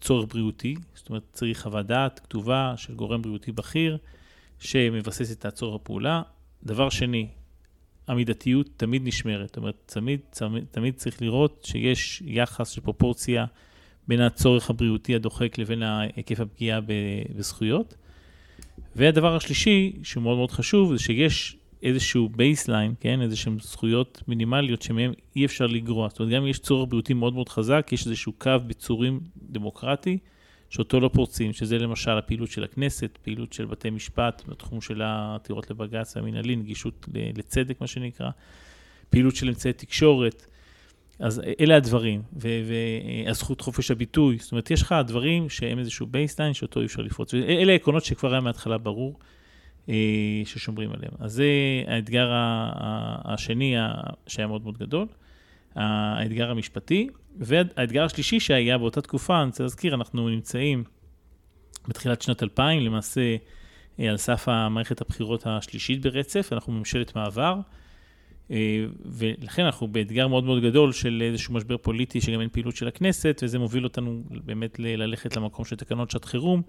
צורך 0.00 0.34
בריאותי, 0.34 0.74
זאת 0.94 1.08
אומרת, 1.08 1.22
צריך 1.32 1.62
חוות 1.62 1.86
דעת 1.86 2.20
כתובה 2.20 2.74
של 2.76 2.94
גורם 2.94 3.22
בריאותי 3.22 3.52
בכיר, 3.52 3.98
שמבססת 4.58 5.38
את 5.38 5.44
הצורך 5.44 5.80
הפעולה. 5.80 6.22
דבר 6.64 6.90
שני, 6.90 7.28
המידתיות 8.08 8.68
תמיד 8.76 9.02
נשמרת, 9.04 9.48
זאת 9.48 9.56
אומרת, 9.56 9.74
תמיד, 9.86 10.20
תמיד, 10.30 10.64
תמיד 10.70 10.94
צריך 10.94 11.22
לראות 11.22 11.62
שיש 11.64 12.22
יחס 12.26 12.70
של 12.70 12.80
פרופורציה 12.80 13.46
בין 14.08 14.20
הצורך 14.20 14.70
הבריאותי 14.70 15.14
הדוחק 15.14 15.58
לבין 15.58 15.82
היקף 15.82 16.40
הפגיעה 16.40 16.80
בזכויות. 17.36 17.94
והדבר 18.96 19.36
השלישי, 19.36 19.92
שהוא 20.02 20.22
מאוד 20.22 20.36
מאוד 20.36 20.50
חשוב, 20.50 20.96
זה 20.96 21.02
שיש 21.02 21.56
איזשהו 21.82 22.28
baseline, 22.28 22.94
כן, 23.00 23.22
איזשהן 23.22 23.58
זכויות 23.60 24.22
מינימליות 24.28 24.82
שמהן 24.82 25.12
אי 25.36 25.44
אפשר 25.44 25.66
לגרוע. 25.66 26.08
זאת 26.08 26.20
אומרת, 26.20 26.34
גם 26.34 26.42
אם 26.42 26.48
יש 26.48 26.58
צורך 26.58 26.88
בריאותי 26.88 27.14
מאוד 27.14 27.34
מאוד 27.34 27.48
חזק, 27.48 27.88
יש 27.92 28.06
איזשהו 28.06 28.32
קו 28.32 28.50
ביצורים 28.66 29.20
דמוקרטי, 29.36 30.18
שאותו 30.70 31.00
לא 31.00 31.10
פורצים, 31.12 31.52
שזה 31.52 31.78
למשל 31.78 32.10
הפעילות 32.10 32.50
של 32.50 32.64
הכנסת, 32.64 33.18
פעילות 33.22 33.52
של 33.52 33.64
בתי 33.64 33.90
משפט, 33.90 34.42
בתחום 34.48 34.80
של 34.80 35.02
העתירות 35.02 35.70
לבג"ץ 35.70 36.16
והמנהלי, 36.16 36.56
נגישות 36.56 37.06
לצדק, 37.36 37.80
מה 37.80 37.86
שנקרא, 37.86 38.30
פעילות 39.10 39.36
של 39.36 39.48
אמצעי 39.48 39.72
תקשורת. 39.72 40.46
אז 41.18 41.42
אלה 41.60 41.76
הדברים, 41.76 42.22
והזכות 42.32 43.60
חופש 43.60 43.90
הביטוי, 43.90 44.38
זאת 44.40 44.52
אומרת, 44.52 44.70
יש 44.70 44.82
לך 44.82 44.94
דברים 45.06 45.48
שהם 45.48 45.78
איזשהו 45.78 46.06
baseline 46.06 46.54
שאותו 46.54 46.80
אי 46.80 46.86
אפשר 46.86 47.02
לפרוץ. 47.02 47.34
אלה 47.34 47.72
העקרונות 47.72 48.04
שכבר 48.04 48.32
היה 48.32 48.40
מההתחלה 48.40 48.78
ברור 48.78 49.18
ששומרים 50.44 50.90
עליהם. 50.92 51.12
אז 51.18 51.32
זה 51.32 51.46
האתגר 51.86 52.28
השני 53.24 53.74
שהיה 54.26 54.46
מאוד 54.46 54.62
מאוד 54.62 54.78
גדול, 54.78 55.06
האתגר 55.74 56.50
המשפטי, 56.50 57.08
והאתגר 57.36 58.04
השלישי 58.04 58.40
שהיה 58.40 58.78
באותה 58.78 59.00
תקופה, 59.00 59.38
אני 59.40 59.46
רוצה 59.46 59.62
להזכיר, 59.62 59.94
אנחנו 59.94 60.28
נמצאים 60.28 60.84
בתחילת 61.88 62.22
שנת 62.22 62.42
2000, 62.42 62.82
למעשה 62.82 63.36
אה, 64.00 64.10
על 64.10 64.16
סף 64.16 64.48
המערכת 64.48 65.00
הבחירות 65.00 65.46
השלישית 65.46 66.02
ברצף, 66.02 66.48
אנחנו 66.52 66.72
ממשלת 66.72 67.16
מעבר. 67.16 67.60
אה, 68.50 68.84
ולכן 69.04 69.64
אנחנו 69.64 69.88
באתגר 69.88 70.28
מאוד 70.28 70.44
מאוד 70.44 70.62
גדול 70.62 70.92
של 70.92 71.22
איזשהו 71.22 71.54
משבר 71.54 71.76
פוליטי 71.76 72.20
שגם 72.20 72.40
אין 72.40 72.48
פעילות 72.48 72.76
של 72.76 72.88
הכנסת, 72.88 73.40
וזה 73.44 73.58
מוביל 73.58 73.84
אותנו 73.84 74.22
באמת 74.44 74.78
ללכת 74.78 75.36
למקום 75.36 75.64
של 75.64 75.76
תקנות 75.76 76.10
שעת 76.10 76.24
חירום, 76.24 76.62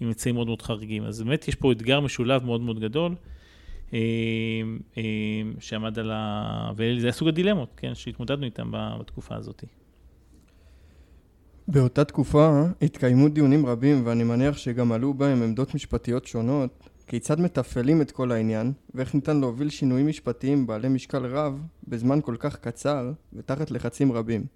עם 0.00 0.08
אמצעים 0.08 0.34
מאוד 0.34 0.46
מאוד 0.46 0.62
חריגים. 0.62 1.04
אז 1.04 1.22
באמת 1.22 1.48
יש 1.48 1.54
פה 1.54 1.72
אתגר 1.72 2.00
משולב 2.00 2.44
מאוד 2.44 2.60
מאוד 2.60 2.80
גדול, 2.80 3.14
אה, 3.92 3.98
אה, 4.96 5.02
שעמד 5.60 5.98
על 5.98 6.10
ה... 6.10 6.70
וזה 6.76 7.06
היה 7.06 7.12
סוג 7.12 7.28
הדילמות, 7.28 7.72
כן, 7.76 7.94
שהתמודדנו 7.94 8.44
איתם 8.44 8.70
בתקופה 8.72 9.34
הזאת. 9.34 9.64
באותה 11.68 12.04
תקופה 12.04 12.62
התקיימו 12.82 13.28
דיונים 13.28 13.66
רבים, 13.66 14.06
ואני 14.06 14.24
מניח 14.24 14.56
שגם 14.56 14.92
עלו 14.92 15.14
בהם 15.14 15.42
עמדות 15.42 15.74
משפטיות 15.74 16.26
שונות, 16.26 16.88
כיצד 17.06 17.40
מתפעלים 17.40 18.02
את 18.02 18.10
כל 18.10 18.32
העניין, 18.32 18.72
ואיך 18.94 19.14
ניתן 19.14 19.40
להוביל 19.40 19.70
שינויים 19.70 20.06
משפטיים 20.06 20.66
בעלי 20.66 20.88
משקל 20.88 21.26
רב 21.26 21.60
בזמן 21.88 22.20
כל 22.20 22.36
כך 22.38 22.56
קצר 22.56 23.12
ותחת 23.32 23.70
לחצים 23.70 24.12
רבים. 24.12 24.46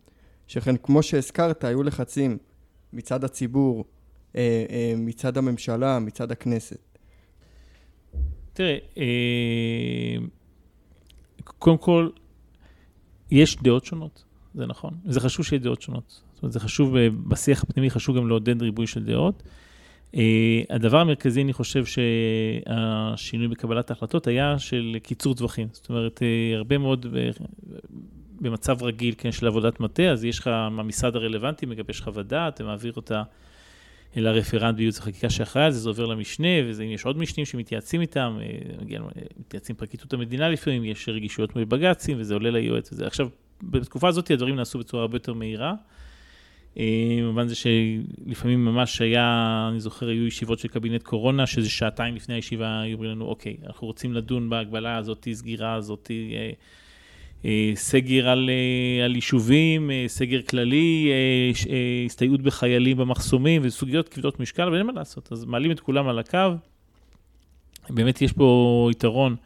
שכן 0.46 0.76
כמו 0.76 1.02
שהזכרת, 1.02 1.64
היו 1.64 1.82
לחצים 1.82 2.38
מצד 2.92 3.24
הציבור, 3.24 3.84
מצד 4.96 5.36
הממשלה, 5.36 5.98
מצד 5.98 6.32
הכנסת. 6.32 6.88
תראה, 8.52 8.78
אה, 8.98 10.16
קודם 11.44 11.78
כל, 11.78 12.08
יש 13.30 13.56
דעות 13.62 13.84
שונות, 13.84 14.24
זה 14.54 14.66
נכון. 14.66 14.94
זה 15.04 15.20
חשוב 15.20 15.46
שיהיה 15.46 15.60
דעות 15.60 15.82
שונות. 15.82 16.22
זאת 16.34 16.42
אומרת, 16.42 16.52
זה 16.52 16.60
חשוב, 16.60 16.94
בשיח 17.28 17.62
הפנימי 17.62 17.90
חשוב 17.90 18.16
גם 18.16 18.28
לעודד 18.28 18.62
ריבוי 18.62 18.86
של 18.86 19.04
דעות. 19.04 19.42
הדבר 20.70 21.00
המרכזי, 21.00 21.42
אני 21.42 21.52
חושב 21.52 21.84
שהשינוי 21.84 23.48
בקבלת 23.48 23.90
ההחלטות 23.90 24.26
היה 24.26 24.58
של 24.58 24.96
קיצור 25.02 25.34
טווחים. 25.34 25.68
זאת 25.72 25.88
אומרת, 25.88 26.22
הרבה 26.56 26.78
מאוד 26.78 27.06
במצב 28.40 28.82
רגיל, 28.82 29.14
כן, 29.18 29.32
של 29.32 29.46
עבודת 29.46 29.80
מטה, 29.80 30.10
אז 30.10 30.24
יש 30.24 30.38
לך, 30.38 30.46
המשרד 30.52 31.16
הרלוונטי 31.16 31.66
מגבש 31.66 32.00
חוות 32.00 32.26
דעת 32.26 32.60
ומעביר 32.60 32.92
אותה 32.96 33.22
אל 34.16 34.26
הרפרנט 34.26 34.76
בייעוץ 34.76 34.98
החקיקה 34.98 35.30
שאחראי 35.30 35.64
על 35.64 35.70
זה, 35.70 35.78
זה 35.78 35.88
עובר 35.88 36.06
למשנה, 36.06 36.48
ואם 36.74 36.90
יש 36.90 37.04
עוד 37.04 37.18
משנים 37.18 37.46
שמתייעצים 37.46 38.00
איתם, 38.00 38.38
מתייעצים 39.38 39.76
פרקליטות 39.76 40.12
המדינה 40.12 40.48
לפעמים, 40.48 40.84
יש 40.84 41.08
רגישויות 41.08 41.56
מול 41.56 41.64
בג"צים, 41.64 42.20
וזה 42.20 42.34
עולה 42.34 42.50
ליועץ 42.50 42.92
וזה. 42.92 43.06
עכשיו, 43.06 43.28
בתקופה 43.62 44.08
הזאת 44.08 44.30
הדברים 44.30 44.56
נעשו 44.56 44.78
בצורה 44.78 45.02
הרבה 45.02 45.16
יותר 45.16 45.32
מהירה. 45.32 45.74
במובן 46.76 47.48
זה 47.48 47.54
שלפעמים 47.54 48.64
ממש 48.64 49.00
היה, 49.00 49.68
אני 49.70 49.80
זוכר, 49.80 50.08
היו 50.08 50.26
ישיבות 50.26 50.58
של 50.58 50.68
קבינט 50.68 51.02
קורונה, 51.02 51.46
שזה 51.46 51.70
שעתיים 51.70 52.14
לפני 52.16 52.34
הישיבה, 52.34 52.80
היו 52.80 52.94
אומרים 52.94 53.10
לנו, 53.10 53.24
אוקיי, 53.24 53.56
אנחנו 53.66 53.86
רוצים 53.86 54.14
לדון 54.14 54.50
בהגבלה 54.50 54.96
הזאת, 54.96 55.28
סגירה 55.32 55.74
הזאת, 55.74 56.10
אה, 56.10 56.36
אה, 56.36 56.50
סגר 57.74 58.28
על, 58.28 58.50
אה, 58.50 59.04
על 59.04 59.14
יישובים, 59.14 59.90
סגר 60.06 60.42
כללי, 60.42 61.12
הסתייעות 62.06 62.42
בחיילים 62.42 62.96
במחסומים, 62.96 63.62
וסוגיות 63.64 64.08
כבדות 64.08 64.40
משקל, 64.40 64.72
ואין 64.72 64.86
מה 64.86 64.92
לעשות, 64.92 65.32
אז 65.32 65.44
מעלים 65.44 65.70
את 65.70 65.80
כולם 65.80 66.08
על 66.08 66.18
הקו. 66.18 66.38
באמת 67.90 68.22
יש 68.22 68.32
פה 68.32 68.88
יתרון. 68.92 69.36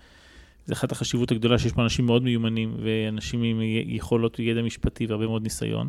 זה 0.67 0.75
אחת 0.75 0.93
החשיבות 0.93 1.31
הגדולה 1.31 1.59
שיש 1.59 1.73
פה 1.73 1.83
אנשים 1.83 2.07
מאוד 2.07 2.23
מיומנים 2.23 2.75
ואנשים 2.83 3.43
עם 3.43 3.61
יכולות 3.87 4.41
וידע 4.41 4.63
משפטי 4.63 5.07
והרבה 5.07 5.27
מאוד 5.27 5.43
ניסיון. 5.43 5.89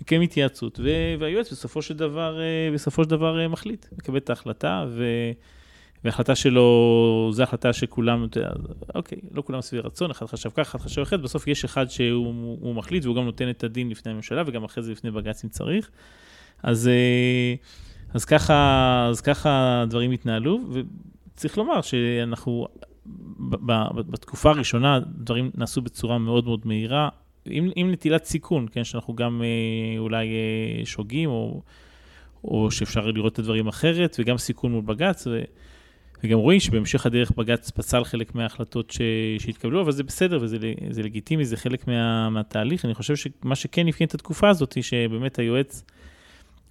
מקיים 0.00 0.22
התייעצות, 0.22 0.80
והיועץ 1.18 1.52
בסופו 1.52 1.82
של 1.82 1.94
דבר, 1.94 2.40
אה, 2.40 2.70
בסופו 2.74 3.04
של 3.04 3.10
דבר 3.10 3.40
אה, 3.40 3.48
מחליט, 3.48 3.86
מקבל 3.98 4.18
את 4.18 4.30
ההחלטה, 4.30 4.86
ו... 4.88 5.04
וההחלטה 6.06 6.34
שלו, 6.34 7.30
זו 7.32 7.42
החלטה 7.42 7.72
שכולם, 7.72 8.26
אוקיי, 8.94 9.18
לא 9.32 9.42
כולם 9.42 9.60
סביב 9.60 9.86
רצון, 9.86 10.10
אחד 10.10 10.26
חשב 10.26 10.50
ככה, 10.50 10.62
אחד 10.62 10.78
חשב 10.78 11.02
אחרת, 11.02 11.20
בסוף 11.20 11.46
יש 11.46 11.64
אחד 11.64 11.90
שהוא 11.90 12.74
מחליט 12.74 13.04
והוא 13.04 13.16
גם 13.16 13.24
נותן 13.24 13.50
את 13.50 13.64
הדין 13.64 13.90
לפני 13.90 14.12
הממשלה 14.12 14.42
וגם 14.46 14.64
אחרי 14.64 14.82
זה 14.82 14.92
לפני 14.92 15.10
בג"ץ 15.10 15.44
אם 15.44 15.50
צריך. 15.50 15.90
אז, 16.62 16.88
אה, 16.88 17.54
אז, 18.14 18.24
ככה, 18.24 19.06
אז 19.10 19.20
ככה 19.20 19.82
הדברים 19.82 20.10
התנהלו, 20.10 20.60
וצריך 21.34 21.58
לומר 21.58 21.80
שאנחנו, 21.80 22.66
בתקופה 24.10 24.50
הראשונה 24.50 25.00
דברים 25.00 25.50
נעשו 25.54 25.82
בצורה 25.82 26.18
מאוד 26.18 26.44
מאוד 26.44 26.60
מהירה, 26.64 27.08
עם, 27.44 27.70
עם 27.76 27.90
נטילת 27.90 28.24
סיכון, 28.24 28.66
כן, 28.72 28.84
שאנחנו 28.84 29.14
גם 29.14 29.42
אה, 29.42 29.98
אולי 29.98 30.26
אה, 30.26 30.86
שוגים, 30.86 31.30
או, 31.30 31.62
או 32.44 32.70
שאפשר 32.70 33.06
לראות 33.06 33.32
את 33.32 33.38
הדברים 33.38 33.68
אחרת, 33.68 34.16
וגם 34.18 34.38
סיכון 34.38 34.72
מול 34.72 34.82
בג"ץ, 34.82 35.26
ו, 35.26 35.40
וגם 36.24 36.38
רואים 36.38 36.60
שבהמשך 36.60 37.06
הדרך 37.06 37.30
בג"ץ 37.30 37.70
פסל 37.70 38.04
חלק 38.04 38.34
מההחלטות 38.34 38.90
ש, 38.90 39.00
שהתקבלו, 39.38 39.80
אבל 39.80 39.92
זה 39.92 40.02
בסדר 40.02 40.38
וזה 40.42 40.56
זה 40.90 41.02
לגיטימי, 41.02 41.44
זה 41.44 41.56
חלק 41.56 41.88
מה, 41.88 42.30
מהתהליך. 42.30 42.84
אני 42.84 42.94
חושב 42.94 43.16
שמה 43.16 43.54
שכן 43.54 43.88
אפיין 43.88 44.08
את 44.08 44.14
התקופה 44.14 44.48
הזאת, 44.48 44.72
היא 44.72 44.82
שבאמת 44.82 45.38
היועץ 45.38 45.84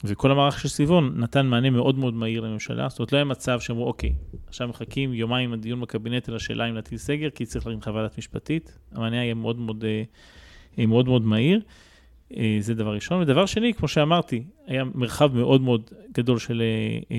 וכל 0.03 0.31
המערך 0.31 0.60
של 0.60 0.67
סביבון 0.67 1.13
נתן 1.15 1.45
מענה 1.45 1.69
מאוד 1.69 1.97
מאוד 1.97 2.13
מהיר 2.13 2.41
לממשלה. 2.41 2.89
זאת 2.89 2.99
אומרת, 2.99 3.12
לא 3.12 3.17
היה 3.17 3.25
מצב 3.25 3.60
שאמרו, 3.60 3.88
אוקיי, 3.88 4.13
עכשיו 4.47 4.67
מחכים 4.67 5.13
יומיים 5.13 5.53
הדיון 5.53 5.81
בקבינט 5.81 6.29
על 6.29 6.36
השאלה 6.36 6.69
אם 6.69 6.75
להטיל 6.75 6.97
סגר, 6.97 7.29
כי 7.29 7.45
צריך 7.45 7.65
להרים 7.65 7.81
חוות 7.81 8.01
דעת 8.01 8.17
משפטית. 8.17 8.77
המענה 8.91 9.21
היה 9.21 9.34
מאוד 9.34 9.60
מאוד... 9.60 9.86
אה, 9.86 10.03
מאוד 10.86 11.05
מאוד 11.05 11.25
מהיר. 11.25 11.62
אה, 12.33 12.57
זה 12.59 12.73
דבר 12.73 12.93
ראשון. 12.93 13.21
ודבר 13.21 13.45
שני, 13.45 13.73
כמו 13.73 13.88
שאמרתי, 13.88 14.43
היה 14.67 14.83
מרחב 14.95 15.35
מאוד 15.35 15.61
מאוד 15.61 15.91
גדול 16.13 16.39
של, 16.39 16.61
אה, 17.11 17.17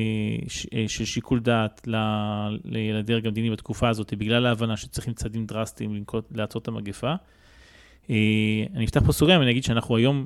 אה, 0.75 0.88
של 0.88 1.05
שיקול 1.05 1.40
דעת 1.40 1.88
לדרג 2.64 3.27
המדיני 3.27 3.51
בתקופה 3.51 3.88
הזאת, 3.88 4.14
בגלל 4.14 4.47
ההבנה 4.47 4.77
שצריכים 4.77 5.14
צעדים 5.14 5.47
דרסטיים 5.47 5.95
לנקוט, 5.95 6.25
לעצור 6.35 6.62
את 6.62 6.69
המגפה. 6.69 7.14
אני 8.75 8.85
אפתח 8.85 9.01
פה 9.07 9.12
סוגריים, 9.12 9.42
אני 9.42 9.51
אגיד 9.51 9.64
שאנחנו 9.64 9.97
היום, 9.97 10.25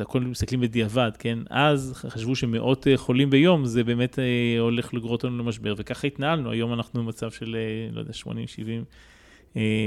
הכל 0.00 0.20
מסתכלים 0.20 0.60
בדיעבד, 0.60 1.10
כן? 1.18 1.38
אז 1.50 1.92
חשבו 1.96 2.36
שמאות 2.36 2.86
חולים 2.96 3.30
ביום, 3.30 3.64
זה 3.64 3.84
באמת 3.84 4.18
הולך 4.58 4.94
לגרור 4.94 5.12
אותנו 5.12 5.38
למשבר, 5.38 5.74
וככה 5.76 6.06
התנהלנו. 6.06 6.50
היום 6.50 6.72
אנחנו 6.72 7.02
במצב 7.02 7.30
של, 7.30 7.56
לא 7.92 8.00
יודע, 8.00 8.12
80, 8.12 8.46
70. 8.46 8.84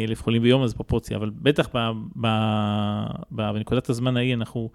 אלף 0.08 0.24
חולים 0.24 0.42
ביום, 0.42 0.64
אז 0.64 0.74
פרופורציה, 0.74 1.18
אבל 1.18 1.30
בטח 1.30 1.70
ב, 1.74 1.78
ב, 2.22 2.28
ב, 3.32 3.52
בנקודת 3.52 3.90
הזמן 3.90 4.18
ההיא 4.18 4.34
אנחנו, 4.34 4.70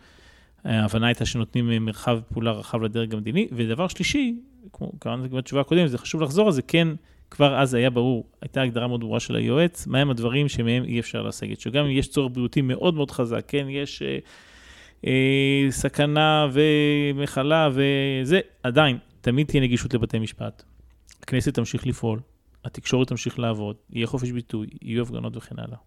ההבנה 0.64 1.07
הייתה 1.07 1.26
שנותנים 1.26 1.85
מרחב 1.85 2.20
פעולה 2.33 2.53
רחב 2.53 2.83
לדרג 2.83 3.14
המדיני. 3.14 3.48
ודבר 3.53 3.88
שלישי, 3.88 4.37
כמו 4.72 4.92
קראנו 4.98 5.29
בתשובה 5.29 5.61
הקודמת, 5.61 5.90
זה 5.90 5.98
חשוב 5.98 6.22
לחזור 6.22 6.46
על 6.46 6.53
זה, 6.53 6.62
כן 6.62 6.88
כבר 7.31 7.61
אז 7.61 7.74
היה 7.74 7.90
ברור, 7.90 8.24
הייתה 8.42 8.62
הגדרה 8.62 8.87
מאוד 8.87 9.00
ברורה 9.00 9.20
של 9.20 9.37
היועץ, 9.37 9.87
מהם 9.87 10.11
הדברים 10.11 10.48
שמהם 10.48 10.85
אי 10.85 11.00
אפשר 11.00 11.22
לסגת. 11.22 11.61
שגם 11.61 11.85
אם 11.85 11.90
יש 11.90 12.09
צורך 12.09 12.33
בריאותי 12.33 12.61
מאוד 12.62 12.94
מאוד 12.94 13.11
חזק, 13.11 13.44
כן, 13.48 13.66
יש 13.68 14.03
אה, 14.03 14.18
אה, 15.07 15.70
סכנה 15.70 16.48
ומחלה 16.53 17.68
וזה, 17.72 18.40
עדיין, 18.62 18.98
תמיד 19.20 19.46
תהיה 19.46 19.62
נגישות 19.62 19.94
לבתי 19.94 20.18
משפט. 20.18 20.62
הכנסת 21.22 21.55
תמשיך 21.55 21.87
לפעול, 21.87 22.20
התקשורת 22.64 23.09
תמשיך 23.09 23.38
לעבוד, 23.38 23.77
יהיה 23.90 24.07
חופש 24.07 24.31
ביטוי, 24.31 24.66
יהיו 24.83 25.03
הפגנות 25.03 25.37
וכן 25.37 25.59
הלאה. 25.59 25.79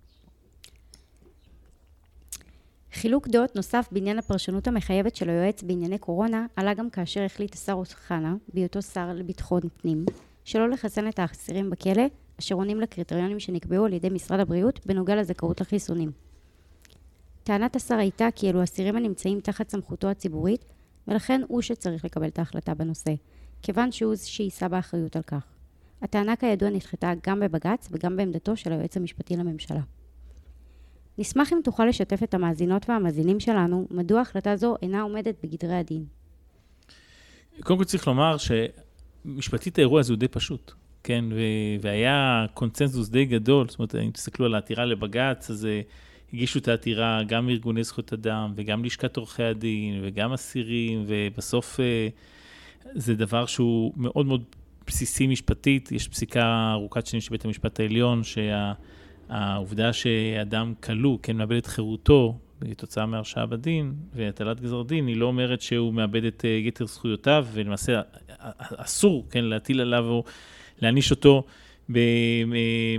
חילוק 2.94 3.28
דעות 3.28 3.56
נוסף 3.56 3.88
בעניין 3.92 4.18
הפרשנות 4.20 4.68
המחייבת 4.68 5.16
של 5.16 5.30
היועץ 5.30 5.64
בענייני 5.64 5.98
קורונה 5.98 6.46
עלה 6.56 6.74
גם 6.74 6.90
כאשר 6.90 7.24
החליט 7.24 7.54
השר 7.54 7.74
אוחנה, 7.74 8.36
בהיותו 8.54 8.82
שר 8.82 9.14
לביטחון 9.14 9.62
פנים, 9.82 10.06
שלא 10.46 10.70
לחסן 10.70 11.08
את 11.08 11.20
האסירים 11.20 11.70
בכלא, 11.70 12.04
אשר 12.40 12.56
עונים 12.56 12.82
לקריטריונים 12.82 13.40
שנקבעו 13.40 13.86
על 13.86 13.94
ידי 13.94 14.10
משרד 14.10 14.40
הבריאות 14.40 14.86
בנוגע 14.86 15.16
לזכאות 15.16 15.62
לחיסונים. 15.62 16.12
טענת 17.44 17.76
השר 17.76 17.96
הייתה 17.96 18.28
כי 18.36 18.50
אלו 18.50 18.64
אסירים 18.64 18.96
הנמצאים 18.96 19.40
תחת 19.40 19.70
סמכותו 19.70 20.08
הציבורית, 20.08 20.66
ולכן 21.08 21.42
הוא 21.48 21.62
שצריך 21.62 22.06
לקבל 22.06 22.28
את 22.28 22.40
ההחלטה 22.40 22.74
בנושא, 22.74 23.14
כיוון 23.62 23.92
שהוא 23.92 24.16
שיישא 24.16 24.68
באחריות 24.68 25.16
על 25.16 25.22
כך. 25.22 25.53
הטענה 26.04 26.36
כידוע 26.36 26.70
נדחתה 26.70 27.12
גם 27.28 27.40
בבג"ץ 27.40 27.90
וגם 27.92 28.18
בעמדתו 28.18 28.58
של 28.58 28.72
היועץ 28.72 28.98
המשפטי 28.98 29.36
לממשלה. 29.38 29.82
נשמח 31.18 31.54
אם 31.54 31.60
תוכל 31.64 31.86
לשתף 31.86 32.24
את 32.24 32.34
המאזינות 32.34 32.90
והמאזינים 32.90 33.40
שלנו 33.40 33.88
מדוע 33.92 34.22
החלטה 34.22 34.56
זו 34.56 34.76
אינה 34.82 35.02
עומדת 35.02 35.36
בגדרי 35.44 35.76
הדין. 35.76 36.06
קודם 37.60 37.80
כל 37.80 37.86
צריך 37.86 38.08
לומר 38.08 38.36
שמשפטית 38.38 39.78
האירוע 39.78 40.00
הזה 40.00 40.14
הוא 40.14 40.20
די 40.20 40.28
פשוט, 40.28 40.72
כן? 41.04 41.26
ו- 41.32 41.82
והיה 41.82 42.46
קונצנזוס 42.54 43.10
די 43.10 43.26
גדול, 43.26 43.70
זאת 43.70 43.80
אומרת, 43.80 43.96
אם 43.96 44.12
תסתכלו 44.12 44.46
על 44.46 44.56
העתירה 44.56 44.86
לבג"ץ, 44.86 45.50
אז 45.50 45.66
אה, 45.66 45.82
הגישו 46.34 46.60
את 46.60 46.68
העתירה 46.68 47.24
גם 47.28 47.50
ארגוני 47.50 47.84
זכויות 47.84 48.14
אדם, 48.14 48.54
וגם 48.56 48.86
לשכת 48.86 49.18
עורכי 49.18 49.44
הדין, 49.44 50.00
וגם 50.04 50.34
אסירים, 50.34 51.04
ובסוף 51.08 51.80
אה, 51.80 52.08
זה 52.96 53.16
דבר 53.16 53.46
שהוא 53.46 53.94
מאוד 53.98 54.26
מאוד 54.26 54.44
בסיסי 54.94 55.28
משפטית. 55.28 55.92
יש 55.92 56.08
פסיקה 56.08 56.72
ארוכת 56.74 57.06
שנים 57.06 57.22
של 57.22 57.32
בית 57.32 57.46
המשפט 57.46 57.80
העליון, 57.80 58.24
שה... 58.24 58.74
העובדה 59.30 59.94
שאדם 59.94 60.74
כלוא, 60.84 61.18
כן, 61.22 61.38
מאבד 61.38 61.56
את 61.56 61.66
חירותו 61.66 62.40
כתוצאה 62.72 63.06
מהרשעה 63.06 63.46
בדין 63.46 63.94
והטלת 64.14 64.62
גזר 64.62 64.84
דין, 64.84 65.08
היא 65.08 65.18
לא 65.18 65.26
אומרת 65.26 65.62
שהוא 65.62 65.94
מאבד 65.94 66.24
את 66.26 66.46
אה, 66.46 66.50
יתר 66.50 66.86
זכויותיו, 66.86 67.46
ולמעשה 67.54 68.02
אסור, 68.78 69.26
כן, 69.30 69.46
להטיל 69.46 69.82
עליו 69.82 70.06
או 70.08 70.24
להעניש 70.82 71.12
אותו 71.12 71.44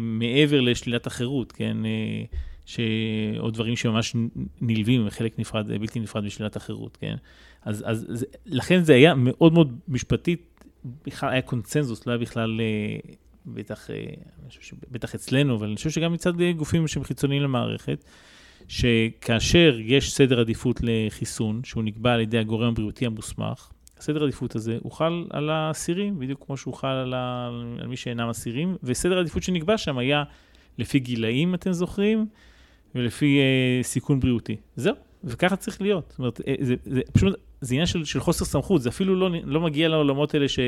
מעבר 0.00 0.60
לשלילת 0.60 1.06
החירות, 1.06 1.52
כן, 1.52 1.76
אה, 1.84 2.24
ש... 2.66 2.80
או 3.38 3.50
דברים 3.50 3.76
שממש 3.76 4.16
נלווים, 4.60 5.10
חלק 5.10 5.38
נפרד, 5.38 5.66
בלתי 5.80 6.00
נפרד 6.00 6.24
משלילת 6.24 6.56
החירות, 6.56 6.96
כן. 7.00 7.16
אז, 7.62 7.84
אז 7.86 8.26
לכן 8.46 8.82
זה 8.82 8.94
היה 8.94 9.14
מאוד 9.14 9.52
מאוד 9.52 9.78
משפטית, 9.88 10.53
בכלל 11.06 11.30
היה 11.32 11.42
קונצנזוס, 11.42 12.06
לא 12.06 12.12
היה 12.12 12.18
בכלל 12.18 12.60
אה, 12.60 13.10
בטח, 13.46 13.90
אה, 13.90 13.96
בטח 14.90 15.14
אצלנו, 15.14 15.56
אבל 15.56 15.66
אני 15.66 15.76
חושב 15.76 15.90
שגם 15.90 16.12
מצד 16.12 16.32
גופים 16.56 16.88
שהם 16.88 17.04
חיצוניים 17.04 17.42
למערכת, 17.42 18.04
שכאשר 18.68 19.76
יש 19.80 20.14
סדר 20.14 20.40
עדיפות 20.40 20.80
לחיסון, 20.82 21.60
שהוא 21.64 21.84
נקבע 21.84 22.12
על 22.12 22.20
ידי 22.20 22.38
הגורם 22.38 22.68
הבריאותי 22.68 23.06
המוסמך, 23.06 23.70
הסדר 23.98 24.20
העדיפות 24.20 24.54
הזה 24.54 24.78
הוא 24.82 24.92
חל 24.92 25.24
על 25.30 25.50
האסירים, 25.50 26.18
בדיוק 26.18 26.44
כמו 26.46 26.56
שהוא 26.56 26.74
חל 26.74 26.88
על, 26.88 27.14
ה... 27.14 27.50
על 27.80 27.86
מי 27.86 27.96
שאינם 27.96 28.28
אסירים, 28.28 28.76
וסדר 28.82 29.16
העדיפות 29.16 29.42
שנקבע 29.42 29.78
שם 29.78 29.98
היה 29.98 30.24
לפי 30.78 30.98
גילאים, 30.98 31.54
אתם 31.54 31.72
זוכרים, 31.72 32.26
ולפי 32.94 33.38
אה, 33.38 33.82
סיכון 33.82 34.20
בריאותי. 34.20 34.56
זהו, 34.76 34.94
וככה 35.24 35.56
צריך 35.56 35.82
להיות. 35.82 36.06
זאת 36.10 36.18
אומרת, 36.18 36.40
אה, 36.46 36.54
זה, 36.60 36.74
זה 36.84 37.00
פשוט, 37.12 37.34
זה 37.64 37.74
עניין 37.74 37.86
של, 37.86 38.04
של 38.04 38.20
חוסר 38.20 38.44
סמכות, 38.44 38.82
זה 38.82 38.88
אפילו 38.88 39.16
לא, 39.16 39.30
לא 39.44 39.60
מגיע 39.60 39.88
לעולמות 39.88 40.34
האלה 40.34 40.48
ש... 40.48 40.58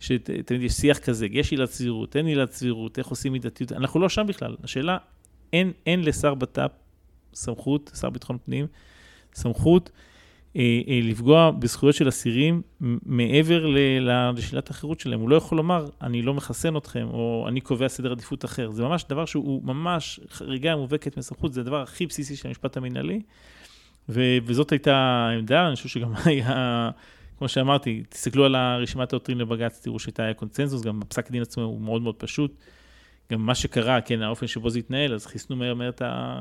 שתמיד 0.00 0.62
יש 0.62 0.72
שיח 0.72 0.98
כזה, 0.98 1.26
יש 1.30 1.50
עילת 1.50 1.70
סבירות, 1.70 2.16
אין 2.16 2.26
עילת 2.26 2.52
סבירות, 2.52 2.98
איך 2.98 3.06
עושים 3.06 3.32
מידתיות, 3.32 3.72
אנחנו 3.72 4.00
לא 4.00 4.08
שם 4.08 4.26
בכלל. 4.26 4.56
השאלה, 4.64 4.98
אין, 5.52 5.72
אין 5.86 6.04
לשר 6.04 6.34
בט"פ 6.34 6.70
סמכות, 7.34 7.90
שר 8.00 8.10
ביטחון 8.10 8.38
פנים, 8.44 8.66
סמכות 9.34 9.90
אה, 10.56 10.80
אה, 10.88 11.00
לפגוע 11.02 11.50
בזכויות 11.50 11.94
של 11.94 12.08
אסירים 12.08 12.62
מעבר 12.80 13.66
לשאלת 14.34 14.70
החירות 14.70 15.00
שלהם. 15.00 15.20
הוא 15.20 15.30
לא 15.30 15.36
יכול 15.36 15.58
לומר, 15.58 15.88
אני 16.02 16.22
לא 16.22 16.34
מחסן 16.34 16.76
אתכם, 16.76 17.06
או 17.12 17.44
אני 17.48 17.60
קובע 17.60 17.88
סדר 17.88 18.12
עדיפות 18.12 18.44
אחר. 18.44 18.70
זה 18.70 18.82
ממש 18.82 19.04
דבר 19.08 19.24
שהוא 19.24 19.62
ממש 19.64 20.20
חריגה 20.30 20.76
מובהקת 20.76 21.16
מסמכות, 21.16 21.52
זה 21.52 21.60
הדבר 21.60 21.82
הכי 21.82 22.06
בסיסי 22.06 22.36
של 22.36 22.48
המשפט 22.48 22.76
המנהלי. 22.76 23.20
ו- 24.08 24.38
וזאת 24.44 24.72
הייתה 24.72 24.96
העמדה, 24.96 25.66
אני 25.68 25.76
חושב 25.76 25.88
שגם 25.88 26.12
היה... 26.24 26.90
כמו 27.38 27.48
שאמרתי, 27.48 28.02
תסתכלו 28.08 28.44
על 28.44 28.54
הרשימת 28.54 29.12
העותרים 29.12 29.40
לבג"ץ, 29.40 29.80
תראו 29.82 29.98
שהייתה 29.98 30.34
קונצנזוס, 30.36 30.82
גם 30.82 31.00
בפסק 31.00 31.28
הדין 31.28 31.42
עצמו 31.42 31.62
הוא 31.62 31.80
מאוד 31.80 32.02
מאוד 32.02 32.14
פשוט. 32.14 32.54
גם 33.32 33.46
מה 33.46 33.54
שקרה, 33.54 34.00
כן, 34.00 34.22
האופן 34.22 34.46
שבו 34.46 34.70
זה 34.70 34.78
התנהל, 34.78 35.14
אז 35.14 35.26
חיסנו 35.26 35.56
מהר 35.56 35.74
מהר 35.74 35.90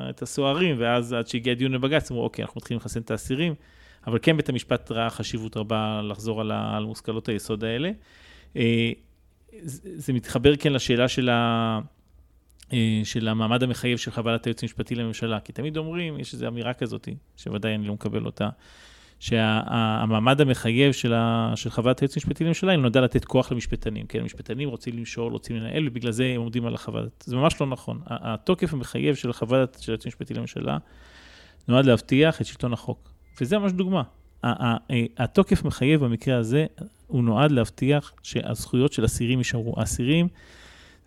את 0.10 0.22
הסוהרים, 0.22 0.76
ואז 0.80 1.14
עד 1.14 1.28
שהגיע 1.28 1.54
דיון 1.54 1.72
לבג"ץ, 1.72 2.12
אמרו, 2.12 2.24
אוקיי, 2.24 2.44
אנחנו 2.44 2.58
מתחילים 2.58 2.80
לחסן 2.80 3.02
את 3.02 3.12
האסירים, 3.12 3.54
אבל 4.08 4.20
כן 4.22 4.38
בית 4.38 4.50
המשפט 4.50 4.92
ראה 4.92 5.10
חשיבות 5.10 5.58
רבה 5.58 6.02
לחזור 6.02 6.42
על, 6.42 6.52
על 6.52 6.84
מושכלות 6.86 7.30
היסוד 7.30 7.64
האלה. 7.64 7.92
אה, 8.56 8.92
זה 9.84 10.14
מתחבר 10.14 10.56
כן 10.56 10.74
לשאלה 10.74 11.08
של, 11.08 11.30
ה, 11.30 11.80
של 13.04 13.28
המעמד 13.28 13.64
המחייב 13.64 13.98
של 13.98 14.12
חוות 14.12 14.46
היועץ 14.46 14.64
המשפטי 14.64 14.96
לממשלה, 14.96 15.40
כי 15.40 15.54
תמיד 15.54 15.78
אומרים, 15.78 16.20
יש 16.20 16.34
איזו 16.34 16.48
אמירה 16.48 16.74
כזאת, 16.74 17.08
שוודאי 17.38 17.76
אני 17.76 17.88
לא 17.88 17.94
מקבל 17.94 18.26
אותה, 18.26 18.50
שהמעמד 19.20 20.42
המחייב 20.42 20.92
של, 20.92 21.14
של 21.56 21.70
חוות 21.70 22.00
היועץ 22.00 22.18
המשפטי 22.18 22.44
לממשלה, 22.44 22.72
היא 22.72 22.80
נועדה 22.80 23.02
לתת 23.02 23.26
כוח 23.26 23.52
למשפטנים. 23.52 24.06
כן, 24.06 24.20
המשפטנים 24.20 24.70
רוצים 24.70 24.98
למשול, 24.98 25.32
רוצים 25.32 25.56
לנהל, 25.56 25.88
ובגלל 25.88 26.12
זה 26.12 26.26
הם 26.26 26.42
עומדים 26.42 26.66
על 26.66 26.74
החוות. 26.74 27.24
זה 27.28 27.36
ממש 27.36 27.62
לא 27.62 27.68
נכון. 27.68 28.02
התוקף 28.08 28.74
המחייב 28.74 29.16
של 29.16 29.30
החוות 29.30 29.78
של 29.82 29.92
היועץ 29.92 30.06
המשפטי 30.06 30.34
לממשלה 30.34 30.78
נועד 31.68 31.86
להבטיח 31.86 32.42
את 32.42 32.46
שלטון 32.46 32.74
החוק. 32.74 33.12
וזה 33.42 33.58
ממש 33.58 33.72
דוגמה. 33.72 34.04
התוקף 35.18 35.64
מחייב 35.64 36.06
במקרה 36.06 36.38
הזה, 36.38 36.66
הוא 37.08 37.24
נועד 37.24 37.52
להבטיח 37.52 38.14
שהזכויות 38.24 38.94
של 38.94 39.06
אסירים 39.06 39.38
יישארו. 39.38 39.74
האסירים 39.78 40.28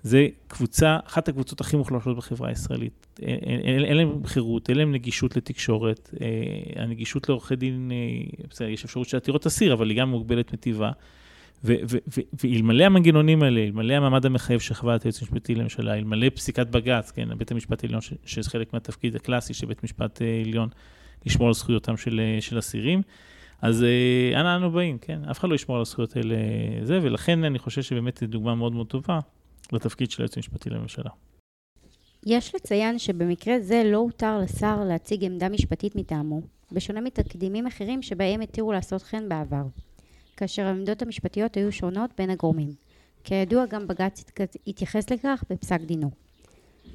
זה 0.04 0.28
קבוצה, 0.46 0.98
אחת 1.06 1.28
הקבוצות 1.28 1.60
הכי 1.60 1.76
מוחלשות 1.76 2.16
בחברה 2.16 2.48
הישראלית. 2.48 3.06
אין, 3.22 3.38
אין, 3.60 3.84
אין 3.84 3.96
להם 3.96 4.26
חירות, 4.26 4.68
אין 4.68 4.78
להם 4.78 4.92
נגישות 4.92 5.36
לתקשורת, 5.36 6.10
אה, 6.20 6.82
הנגישות 6.82 7.28
לעורכי 7.28 7.56
דין, 7.56 7.92
אה, 7.92 8.46
בסדר, 8.50 8.68
יש 8.68 8.84
אפשרות 8.84 9.08
של 9.08 9.16
עתירות 9.16 9.46
אסיר, 9.46 9.72
אבל 9.72 9.90
היא 9.90 9.98
גם 9.98 10.10
מוגבלת 10.10 10.52
מטבעה. 10.52 10.92
ואלמלא 12.44 12.84
המנגנונים 12.84 13.42
האלה, 13.42 13.64
אלמלא 13.64 13.94
המעמד 13.94 14.26
המחייב 14.26 14.60
של 14.60 14.74
חברת 14.74 15.02
היועץ 15.02 15.22
המשפטי 15.22 15.54
לממשלה, 15.54 15.94
אלמלא 15.94 16.30
פסיקת 16.30 16.66
בג"ץ, 16.66 17.10
כן, 17.10 17.38
בית 17.38 17.50
המשפט 17.50 17.84
העליון, 17.84 18.00
שזה 18.26 18.50
חלק 18.50 18.72
מהתפקיד 18.72 19.16
הקלאסי 19.16 19.54
של 19.54 19.66
בית 19.66 19.84
משפט 19.84 20.22
אה, 20.22 20.42
עליון, 20.44 20.68
לשמור 21.26 21.48
על 21.48 21.54
זכויותם 21.54 21.96
של, 21.96 22.20
אה, 22.20 22.40
של 22.40 22.58
אסירים, 22.58 23.02
אז 23.62 23.84
אה, 23.84 24.40
אנה 24.40 24.56
אנו 24.56 24.70
באים, 24.70 24.98
כן? 24.98 25.24
אף 25.30 25.38
אחד 25.38 25.48
לא 25.48 25.54
ישמור 25.54 25.76
על 25.76 25.82
הזכויות 25.82 26.16
האלה, 26.16 26.36
זה, 26.82 26.98
ולכן 27.02 27.44
אני 27.44 27.58
חושב 27.58 27.82
שבאמת 27.82 28.16
זו 28.16 28.26
דוגמה 28.26 28.54
מאוד 28.54 28.72
מאוד 28.72 28.86
טובה 28.86 29.18
לתפקיד 29.72 30.10
של 30.10 30.22
היועץ 30.22 30.36
המשפטי 30.36 30.70
לממשלה. 30.70 31.10
יש 32.26 32.54
לציין 32.54 32.98
שבמקרה 32.98 33.60
זה 33.60 33.82
לא 33.84 33.98
הותר 33.98 34.38
לשר 34.38 34.84
להציג 34.84 35.24
עמדה 35.24 35.48
משפטית 35.48 35.96
מטעמו, 35.96 36.40
בשונה 36.72 37.00
מתקדימים 37.00 37.66
אחרים 37.66 38.02
שבהם 38.02 38.40
התירו 38.40 38.72
לעשות 38.72 39.02
כן 39.02 39.28
בעבר, 39.28 39.62
כאשר 40.36 40.66
העמדות 40.66 41.02
המשפטיות 41.02 41.56
היו 41.56 41.72
שונות 41.72 42.10
בין 42.18 42.30
הגורמים. 42.30 42.68
כידוע 43.24 43.66
גם 43.66 43.86
בג"ץ 43.86 44.24
התייחס 44.66 45.10
לכך 45.10 45.44
בפסק 45.50 45.80
דינו. 45.80 46.10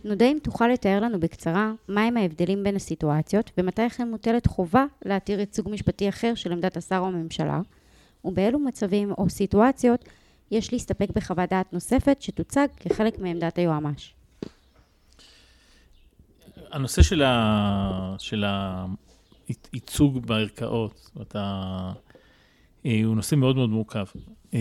נודה 0.03 0.25
אם 0.25 0.37
תוכל 0.43 0.67
לתאר 0.67 0.99
לנו 0.99 1.19
בקצרה 1.19 1.73
מהם 1.87 2.17
ההבדלים 2.17 2.63
בין 2.63 2.75
הסיטואציות 2.75 3.51
ומתי 3.57 3.81
לכן 3.81 4.09
מוטלת 4.09 4.47
חובה 4.47 4.85
להתיר 5.05 5.39
ייצוג 5.39 5.69
משפטי 5.69 6.09
אחר 6.09 6.35
של 6.35 6.51
עמדת 6.51 6.77
השר 6.77 6.97
או 6.97 7.07
הממשלה, 7.07 7.61
ובאילו 8.25 8.59
מצבים 8.59 9.11
או 9.11 9.29
סיטואציות 9.29 10.05
יש 10.51 10.73
להסתפק 10.73 11.09
בחוות 11.15 11.49
דעת 11.49 11.73
נוספת 11.73 12.21
שתוצג 12.21 12.67
כחלק 12.77 13.19
מעמדת 13.19 13.57
היועמ"ש. 13.57 14.13
הנושא 16.71 17.01
של, 17.01 17.23
ה... 17.23 18.15
של 18.19 18.45
הייצוג 19.47 20.25
בערכאות, 20.25 20.93
זאת 20.95 21.15
אומרת. 21.15 21.35
אה, 22.85 23.01
הוא 23.03 23.15
נושא 23.15 23.35
מאוד 23.35 23.55
מאוד 23.55 23.69
מורכב. 23.69 24.05
אה, 24.53 24.59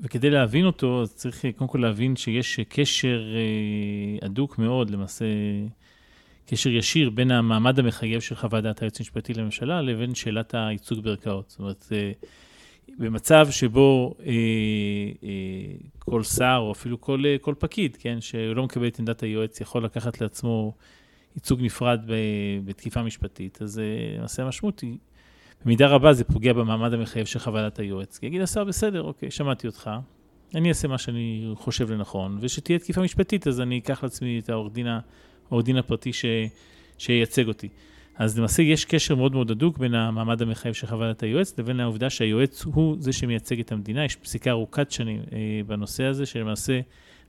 וכדי 0.00 0.30
להבין 0.30 0.66
אותו, 0.66 1.02
אז 1.02 1.14
צריך 1.14 1.44
קודם 1.56 1.68
כל 1.68 1.78
להבין 1.78 2.16
שיש 2.16 2.60
קשר 2.60 3.22
אה, 3.34 4.26
הדוק 4.26 4.58
מאוד, 4.58 4.90
למעשה 4.90 5.24
קשר 6.46 6.70
ישיר 6.70 7.10
בין 7.10 7.30
המעמד 7.30 7.78
המחייב 7.78 8.20
של 8.20 8.34
חוות 8.34 8.62
דעת 8.62 8.82
היועץ 8.82 9.00
המשפטי 9.00 9.34
לממשלה 9.34 9.82
לבין 9.82 10.14
שאלת 10.14 10.54
הייצוג 10.54 11.00
בערכאות. 11.00 11.50
זאת 11.50 11.58
אומרת, 11.58 11.86
במצב 12.98 13.46
שבו 13.50 14.14
אה, 14.20 14.32
אה, 15.22 15.28
כל 15.98 16.22
שר, 16.22 16.58
או 16.60 16.72
אפילו 16.72 17.00
כל, 17.00 17.22
אה, 17.26 17.36
כל 17.40 17.54
פקיד, 17.58 17.96
כן, 17.96 18.20
שלא 18.20 18.64
מקבל 18.64 18.88
את 18.88 18.98
עמדת 18.98 19.22
היועץ, 19.22 19.60
יכול 19.60 19.84
לקחת 19.84 20.20
לעצמו 20.20 20.74
ייצוג 21.34 21.60
נפרד 21.62 22.00
בתקיפה 22.64 23.02
משפטית, 23.02 23.62
אז 23.62 23.78
אה, 23.78 23.84
למעשה 24.18 24.42
המשמעות 24.42 24.80
היא, 24.80 24.96
במידה 25.64 25.86
רבה 25.86 26.12
זה 26.12 26.24
פוגע 26.24 26.52
במעמד 26.52 26.92
המחייב 26.92 27.26
של 27.26 27.38
חוות 27.38 27.78
היועץ. 27.78 28.18
כי 28.18 28.26
יגיד 28.26 28.40
השר, 28.40 28.64
בסדר, 28.64 29.02
אוקיי, 29.02 29.30
שמעתי 29.30 29.66
אותך, 29.66 29.90
אני 30.54 30.68
אעשה 30.68 30.88
מה 30.88 30.98
שאני 30.98 31.52
חושב 31.54 31.90
לנכון, 31.90 32.38
ושתהיה 32.40 32.78
תקיפה 32.78 33.02
משפטית, 33.02 33.46
אז 33.46 33.60
אני 33.60 33.78
אקח 33.78 34.02
לעצמי 34.02 34.38
את 34.38 34.50
העורך 34.50 35.64
דין 35.64 35.76
הפרטי 35.76 36.12
ש, 36.12 36.24
שייצג 36.98 37.48
אותי. 37.48 37.68
אז 38.16 38.38
למעשה 38.38 38.62
יש 38.62 38.84
קשר 38.84 39.14
מאוד 39.14 39.32
מאוד 39.32 39.50
הדוק 39.50 39.78
בין 39.78 39.94
המעמד 39.94 40.42
המחייב 40.42 40.74
של 40.74 40.86
חוות 40.86 41.22
היועץ 41.22 41.58
לבין 41.58 41.80
העובדה 41.80 42.10
שהיועץ 42.10 42.64
הוא 42.64 42.96
זה 42.98 43.12
שמייצג 43.12 43.60
את 43.60 43.72
המדינה. 43.72 44.04
יש 44.04 44.16
פסיקה 44.16 44.50
ארוכת 44.50 44.90
שנים 44.90 45.20
אה, 45.32 45.60
בנושא 45.66 46.04
הזה, 46.04 46.26
שלמעשה 46.26 46.80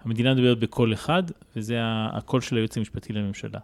המדינה 0.01 0.33
מדברת 0.33 0.59
בקול 0.59 0.93
אחד, 0.93 1.23
וזה 1.55 1.77
הקול 1.83 2.41
של 2.41 2.55
היועץ 2.55 2.77
המשפטי 2.77 3.13
לממשלה. 3.13 3.59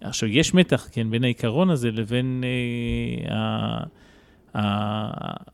עכשיו, 0.00 0.28
יש 0.28 0.54
מתח, 0.54 0.88
כן, 0.92 1.10
בין 1.10 1.24
העיקרון 1.24 1.70
הזה 1.70 1.90
לבין 1.90 2.44
אה, 2.44 3.34
ה, 3.34 3.84
ה, 4.54 4.62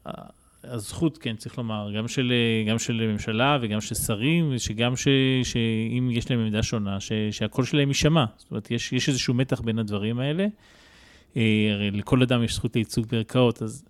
ה, 0.08 0.28
הזכות, 0.64 1.18
כן, 1.18 1.36
צריך 1.36 1.58
לומר, 1.58 1.92
גם 1.96 2.08
של, 2.08 2.32
גם 2.68 2.78
של 2.78 3.06
ממשלה 3.12 3.58
וגם 3.60 3.80
של 3.80 3.94
שרים, 3.94 4.58
שגם 4.58 4.96
ש, 4.96 5.08
שאם 5.42 6.10
יש 6.12 6.30
להם 6.30 6.40
עמדה 6.40 6.62
שונה, 6.62 7.00
ש, 7.00 7.12
שהקול 7.30 7.64
שלהם 7.64 7.88
יישמע. 7.88 8.24
זאת 8.36 8.50
אומרת, 8.50 8.70
יש, 8.70 8.92
יש 8.92 9.08
איזשהו 9.08 9.34
מתח 9.34 9.60
בין 9.60 9.78
הדברים 9.78 10.18
האלה. 10.18 10.46
אה, 11.36 11.70
הרי 11.72 11.90
לכל 11.90 12.22
אדם 12.22 12.42
יש 12.42 12.54
זכות 12.54 12.76
לייצוג 12.76 13.06
בערכאות, 13.06 13.62
אז 13.62 13.84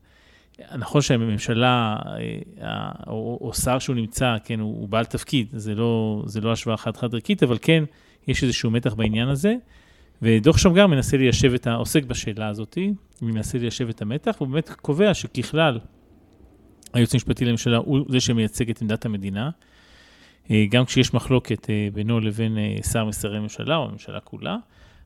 נכון 0.79 1.03
שהממשלה, 1.03 1.97
אה, 2.61 2.91
או, 3.07 3.51
שר 3.55 3.79
שהוא 3.79 3.97
נמצא, 3.97 4.37
כן, 4.45 4.61
הוא, 4.61 4.81
הוא 4.81 4.89
בעל 4.89 5.05
תפקיד, 5.05 5.47
זה 5.53 5.75
לא, 5.75 6.23
זה 6.27 6.41
לא 6.41 6.53
השוואה 6.53 6.77
חד-חד 6.77 7.15
ערכית, 7.15 7.43
אבל 7.43 7.59
כן, 7.63 7.85
יש 8.29 8.43
איזשהו 8.43 8.71
מתח 8.71 8.95
בעניין 8.95 9.29
הזה. 9.29 9.55
ודוח 10.23 10.59
שמגר 10.59 10.87
מנסה 10.87 11.17
ליישב 11.17 11.55
את. 11.55 11.67
עוסק 11.67 12.05
בשאלה 12.05 12.49
הזאת, 12.49 12.79
מנסה 13.23 13.59
ליישב 13.59 13.89
את 13.89 14.03
המתח, 14.03 14.37
הוא 14.39 14.49
באמת 14.49 14.71
קובע 14.71 15.15
שככלל, 15.15 15.79
היועץ 16.93 17.15
המשפטי 17.15 17.45
לממשלה 17.45 17.77
הוא 17.77 18.05
זה 18.09 18.21
שמייצג 18.21 18.71
את 18.71 18.83
עמדת 18.83 19.05
המדינה. 19.05 19.51
אה, 20.51 20.65
גם 20.71 20.85
כשיש 20.85 21.15
מחלוקת 21.15 21.67
בינו 21.93 22.21
לבין 22.21 22.59
שר 22.93 23.05
משרי 23.05 23.41
ממשלה 23.41 23.77
או 23.77 23.85
הממשלה 23.85 24.21
כולה. 24.21 24.57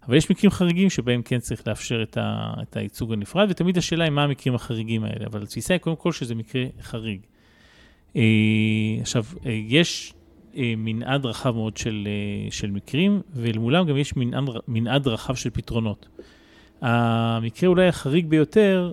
אבל 0.08 0.16
יש 0.16 0.30
מקרים 0.30 0.50
חריגים 0.50 0.90
שבהם 0.90 1.22
כן 1.22 1.38
צריך 1.38 1.68
לאפשר 1.68 2.02
את, 2.02 2.16
ה, 2.16 2.54
את 2.62 2.76
הייצוג 2.76 3.12
הנפרד, 3.12 3.46
ותמיד 3.50 3.78
השאלה 3.78 4.04
היא 4.04 4.10
מה 4.10 4.22
המקרים 4.24 4.54
החריגים 4.54 5.04
האלה, 5.04 5.26
אבל 5.26 5.42
התפיסה 5.42 5.74
היא 5.74 5.80
קודם 5.80 5.96
כל 5.96 6.12
שזה 6.12 6.34
מקרה 6.34 6.64
חריג. 6.82 7.20
אה, 8.16 8.22
עכשיו, 9.00 9.24
אה, 9.46 9.52
יש 9.52 10.14
אה, 10.56 10.74
מנעד 10.76 11.26
רחב 11.26 11.54
מאוד 11.54 11.76
של, 11.76 12.08
של 12.50 12.70
מקרים, 12.70 13.20
ולמולם 13.34 13.86
גם 13.86 13.96
יש 13.96 14.16
מנעד, 14.16 14.44
מנעד 14.68 15.08
רחב 15.08 15.34
של 15.34 15.50
פתרונות. 15.50 16.08
המקרה 16.80 17.68
אולי 17.68 17.88
החריג 17.88 18.26
ביותר, 18.26 18.92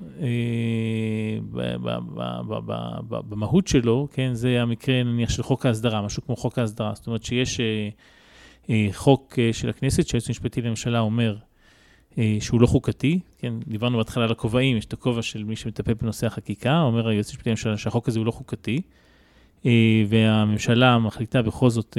במהות 3.09 3.67
שלו, 3.67 4.07
כן, 4.11 4.33
זה 4.33 4.61
המקרה 4.61 5.03
נניח 5.03 5.29
של 5.29 5.43
חוק 5.43 5.65
ההסדרה, 5.65 6.01
משהו 6.01 6.25
כמו 6.25 6.35
חוק 6.35 6.59
ההסדרה. 6.59 6.91
זאת 6.95 7.07
אומרת 7.07 7.23
שיש... 7.23 7.59
אה, 8.69 8.87
חוק 8.91 9.39
אה, 9.39 9.53
של 9.53 9.69
הכנסת, 9.69 10.07
שהיועץ 10.07 10.27
המשפטי 10.27 10.61
לממשלה 10.61 10.99
אומר 10.99 11.35
אה, 12.17 12.37
שהוא 12.39 12.61
לא 12.61 12.67
חוקתי, 12.67 13.19
כן, 13.37 13.53
דיברנו 13.67 13.97
בהתחלה 13.97 14.23
על 14.23 14.31
הכובעים, 14.31 14.77
יש 14.77 14.85
את 14.85 14.93
הכובע 14.93 15.21
של 15.21 15.43
מי 15.43 15.55
שמטפל 15.55 15.93
בנושא 15.93 16.27
החקיקה, 16.27 16.81
אומר 16.81 17.07
היועץ 17.07 17.29
המשפטי 17.29 17.49
לממשלה 17.49 17.77
שהחוק 17.77 18.07
הזה 18.07 18.19
הוא 18.19 18.25
לא 18.25 18.31
חוקתי, 18.31 18.81
והממשלה 20.07 20.99
מחליטה 20.99 21.41
בכל 21.41 21.69
זאת 21.69 21.97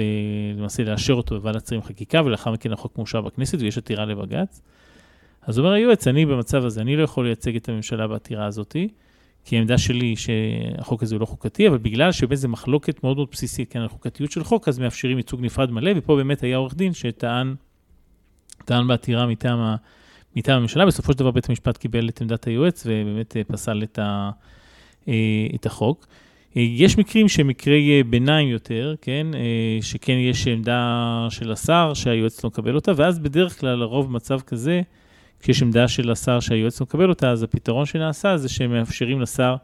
למעשה 0.57 0.85
לאשר 0.85 1.13
אותו 1.13 1.35
בוועדת 1.35 1.67
שרים 1.67 1.83
חקיקה, 1.83 2.23
ולאחר 2.25 2.53
מכן 2.53 2.73
החוק 2.73 2.99
מאושר 2.99 3.21
בכנסת 3.21 3.59
ויש 3.61 3.79
עתירה 3.79 4.05
לבג"ץ. 4.05 4.61
אז 5.43 5.59
אומר 5.59 5.73
היועץ, 5.73 6.07
אני 6.07 6.27
במצב 6.27 6.65
הזה, 6.65 6.81
אני 6.81 6.97
לא 6.97 7.03
יכול 7.03 7.27
לייצג 7.27 7.57
את 7.57 7.69
הממשלה 7.69 8.07
בעתירה 8.07 8.47
הזאתי. 8.47 8.89
כי 9.47 9.57
העמדה 9.57 9.79
שלי 9.79 10.15
שהחוק 10.17 11.03
הזה 11.03 11.15
הוא 11.15 11.21
לא 11.21 11.27
חוקתי, 11.27 11.69
אבל 11.69 11.79
בגלל 11.79 12.13
שבאיזה 12.13 12.49
מחלוקת 12.49 13.05
מאוד 13.05 13.17
מאוד 13.17 13.29
בסיסית, 13.33 13.73
כן, 13.73 13.81
על 13.81 13.89
חוקתיות 13.89 14.31
של 14.31 14.45
חוק, 14.45 14.69
אז 14.69 14.79
מאפשרים 14.79 15.17
ייצוג 15.17 15.41
נפרד 15.41 15.71
מלא, 15.71 15.91
ופה 15.97 16.17
באמת 16.17 16.43
היה 16.43 16.57
עורך 16.57 16.75
דין 16.75 16.93
שטען 16.93 17.55
טען 18.65 18.87
בעתירה 18.87 19.27
מטעם, 19.27 19.59
מטעם 20.37 20.57
הממשלה, 20.57 20.87
בסופו 20.87 21.13
של 21.13 21.19
דבר 21.19 21.31
בית 21.31 21.49
המשפט 21.49 21.77
קיבל 21.77 22.09
את 22.09 22.21
עמדת 22.21 22.45
היועץ 22.47 22.87
ובאמת 22.87 23.37
אה, 23.37 23.45
פסל 23.45 23.83
את, 23.83 23.99
ה, 23.99 24.31
אה, 25.09 25.15
את 25.55 25.67
החוק. 25.67 26.07
אה, 26.57 26.63
יש 26.63 26.99
מקרים 26.99 27.29
שהם 27.29 27.47
מקרי 27.49 28.03
ביניים 28.03 28.49
יותר, 28.49 28.95
כן, 29.01 29.27
שכן 29.81 30.13
יש 30.13 30.49
עמדה 30.49 31.27
של 31.31 31.53
השר 31.53 31.95
שהיועץ 31.95 32.45
לא 32.45 32.51
מקבל 32.51 32.75
אותה, 32.75 32.93
ואז 32.97 33.19
בדרך 33.19 33.61
כלל, 33.61 33.75
לרוב 33.75 34.13
מצב 34.13 34.41
כזה, 34.41 34.81
כשיש 35.47 35.63
עמדה 35.63 35.89
של 35.89 36.11
השר 36.11 36.41
שהיועץ 36.41 36.81
לא 36.81 36.87
מקבל 36.87 37.09
אותה, 37.09 37.31
אז 37.31 37.43
הפתרון 37.43 37.87
שנעשה 37.87 38.37
זה 38.37 38.49
שהם 38.49 38.71
מאפשרים 38.71 39.21
לשר, 39.21 39.57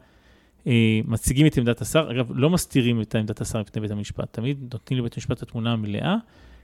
אה, 0.67 0.99
מציגים 1.05 1.47
את 1.47 1.57
עמדת 1.57 1.81
השר, 1.81 2.07
אגב, 2.11 2.31
לא 2.35 2.49
מסתירים 2.49 3.01
את 3.01 3.15
עמדת 3.15 3.41
השר 3.41 3.59
מפני 3.61 3.81
בית 3.81 3.91
המשפט, 3.91 4.33
תמיד 4.33 4.57
נותנים 4.73 4.99
לבית 4.99 5.13
המשפט 5.13 5.37
את 5.37 5.41
התמונה 5.41 5.73
המלאה, 5.73 6.15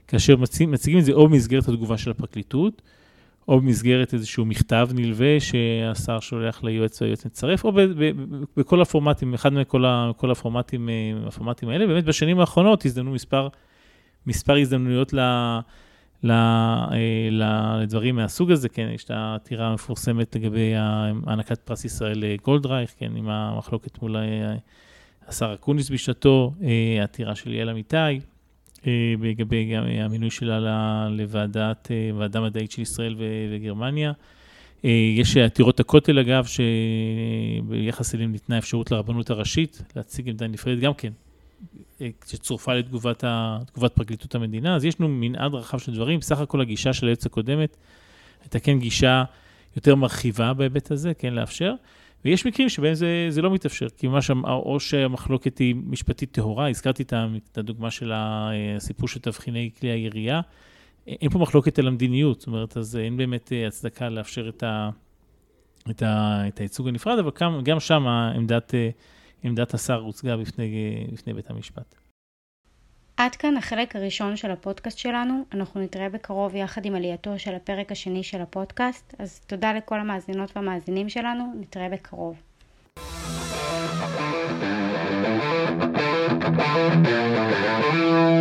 כאשר 0.08 0.36
מציגים, 0.36 0.70
מציגים 0.70 0.98
את 0.98 1.04
זה 1.04 1.12
או 1.12 1.28
במסגרת 1.28 1.68
התגובה 1.68 1.98
של 1.98 2.10
הפרקליטות, 2.10 2.82
או 3.48 3.60
במסגרת 3.60 4.14
איזשהו 4.14 4.44
מכתב 4.44 4.88
נלווה 4.94 5.40
שהשר 5.40 6.20
שולח 6.20 6.64
ליועץ 6.64 7.02
והיועץ 7.02 7.26
מצרף, 7.26 7.64
או 7.64 7.72
ב, 7.72 7.80
ב, 7.80 8.04
ב, 8.04 8.44
בכל 8.56 8.82
הפורמטים, 8.82 9.34
אחד 9.34 9.52
מכל 9.52 9.84
ה, 9.84 10.10
הפורמטים, 10.30 10.88
אה, 10.88 10.94
הפורמטים 11.26 11.68
האלה. 11.68 11.86
באמת 11.86 12.04
בשנים 12.04 12.40
האחרונות 12.40 12.84
הזדמנו 12.84 13.12
מספר, 13.12 13.48
מספר 14.26 14.56
הזדמנויות 14.56 15.12
ל... 15.12 15.18
אה, 16.28 17.28
לדברים 17.80 18.16
מהסוג 18.16 18.50
הזה, 18.50 18.68
כן, 18.68 18.90
יש 18.94 19.04
את 19.04 19.10
העתירה 19.10 19.68
המפורסמת 19.68 20.36
לגבי 20.36 20.72
הענקת 20.76 21.58
פרס 21.58 21.84
ישראל 21.84 22.18
לגולדרייך, 22.18 22.94
כן, 22.98 23.16
עם 23.16 23.28
המחלוקת 23.28 24.02
מול 24.02 24.16
אה, 24.16 24.54
השר 25.28 25.54
אקוניס 25.54 25.90
בשעתו, 25.90 26.52
אה, 26.62 26.96
העתירה 27.00 27.34
של 27.34 27.54
יעל 27.54 27.70
אמיתי, 27.70 28.20
לגבי 29.22 29.74
גם 29.74 29.84
המינוי 29.84 30.30
שלה 30.30 31.08
לוועדת, 31.10 31.90
ועדה 32.18 32.40
מדעית 32.40 32.70
של 32.70 32.82
ישראל 32.82 33.16
וגרמניה. 33.50 34.12
יש 35.16 35.36
עתירות 35.36 35.80
הכותל, 35.80 36.18
אגב, 36.18 36.46
שביחס 36.46 38.14
אליהם 38.14 38.32
ניתנה 38.32 38.58
אפשרות 38.58 38.90
לרבנות 38.90 39.30
הראשית 39.30 39.82
להציג 39.96 40.28
עמדה 40.28 40.46
נפרדת, 40.46 40.80
גם 40.82 40.94
כן, 40.94 41.12
שצורפה 42.26 42.74
לתגובת 42.74 43.24
פרקליטות 43.94 44.34
המדינה, 44.34 44.76
אז 44.76 44.84
יש 44.84 45.00
לנו 45.00 45.08
מנעד 45.08 45.54
רחב 45.54 45.78
של 45.78 45.94
דברים. 45.94 46.18
בסך 46.18 46.40
הכל 46.40 46.60
הגישה 46.60 46.92
של 46.92 47.06
היועץ 47.06 47.26
הקודמת 47.26 47.76
הייתה 48.40 48.58
כן 48.58 48.78
גישה 48.78 49.24
יותר 49.76 49.94
מרחיבה 49.94 50.52
בהיבט 50.52 50.90
הזה, 50.90 51.14
כן 51.14 51.34
לאפשר. 51.34 51.74
ויש 52.24 52.46
מקרים 52.46 52.68
שבהם 52.68 52.94
זה, 52.94 53.26
זה 53.28 53.42
לא 53.42 53.50
מתאפשר, 53.50 53.88
כי 53.88 54.08
מה 54.08 54.22
שם, 54.22 54.44
או 54.44 54.80
שהמחלוקת 54.80 55.58
היא 55.58 55.74
משפטית 55.74 56.32
טהורה, 56.32 56.70
הזכרתי 56.70 57.02
את 57.02 57.58
הדוגמה 57.58 57.90
של 57.90 58.12
הסיפור 58.14 59.08
של 59.08 59.20
תבחיני 59.20 59.70
כלי 59.80 59.88
הירייה, 59.88 60.40
אין 61.06 61.30
פה 61.30 61.38
מחלוקת 61.38 61.78
על 61.78 61.86
המדיניות, 61.86 62.40
זאת 62.40 62.46
אומרת, 62.46 62.76
אז 62.76 62.96
אין 62.96 63.16
באמת 63.16 63.52
הצדקה 63.66 64.08
לאפשר 64.08 64.48
את, 64.48 64.62
ה, 64.62 64.90
את, 65.90 66.02
ה, 66.02 66.42
את 66.48 66.58
הייצוג 66.58 66.88
הנפרד, 66.88 67.18
אבל 67.18 67.30
גם, 67.40 67.60
גם 67.64 67.80
שם 67.80 68.06
עמדת... 68.06 68.74
עמדת 69.42 69.74
השר 69.74 70.00
הוצגה 70.00 70.36
בפני, 70.36 71.06
בפני 71.12 71.34
בית 71.34 71.50
המשפט. 71.50 71.94
עד 73.16 73.36
כאן 73.36 73.56
החלק 73.56 73.96
הראשון 73.96 74.36
של 74.36 74.50
הפודקאסט 74.50 74.98
שלנו, 74.98 75.44
אנחנו 75.52 75.80
נתראה 75.80 76.08
בקרוב 76.08 76.54
יחד 76.54 76.84
עם 76.84 76.94
עלייתו 76.94 77.38
של 77.38 77.54
הפרק 77.54 77.92
השני 77.92 78.22
של 78.22 78.40
הפודקאסט, 78.40 79.14
אז 79.18 79.40
תודה 79.40 79.72
לכל 79.72 80.00
המאזינות 80.00 80.56
והמאזינים 80.56 81.08
שלנו, 81.08 81.52
נתראה 81.60 81.88
בקרוב. 81.88 82.42
thank 86.92 88.36
you 88.36 88.39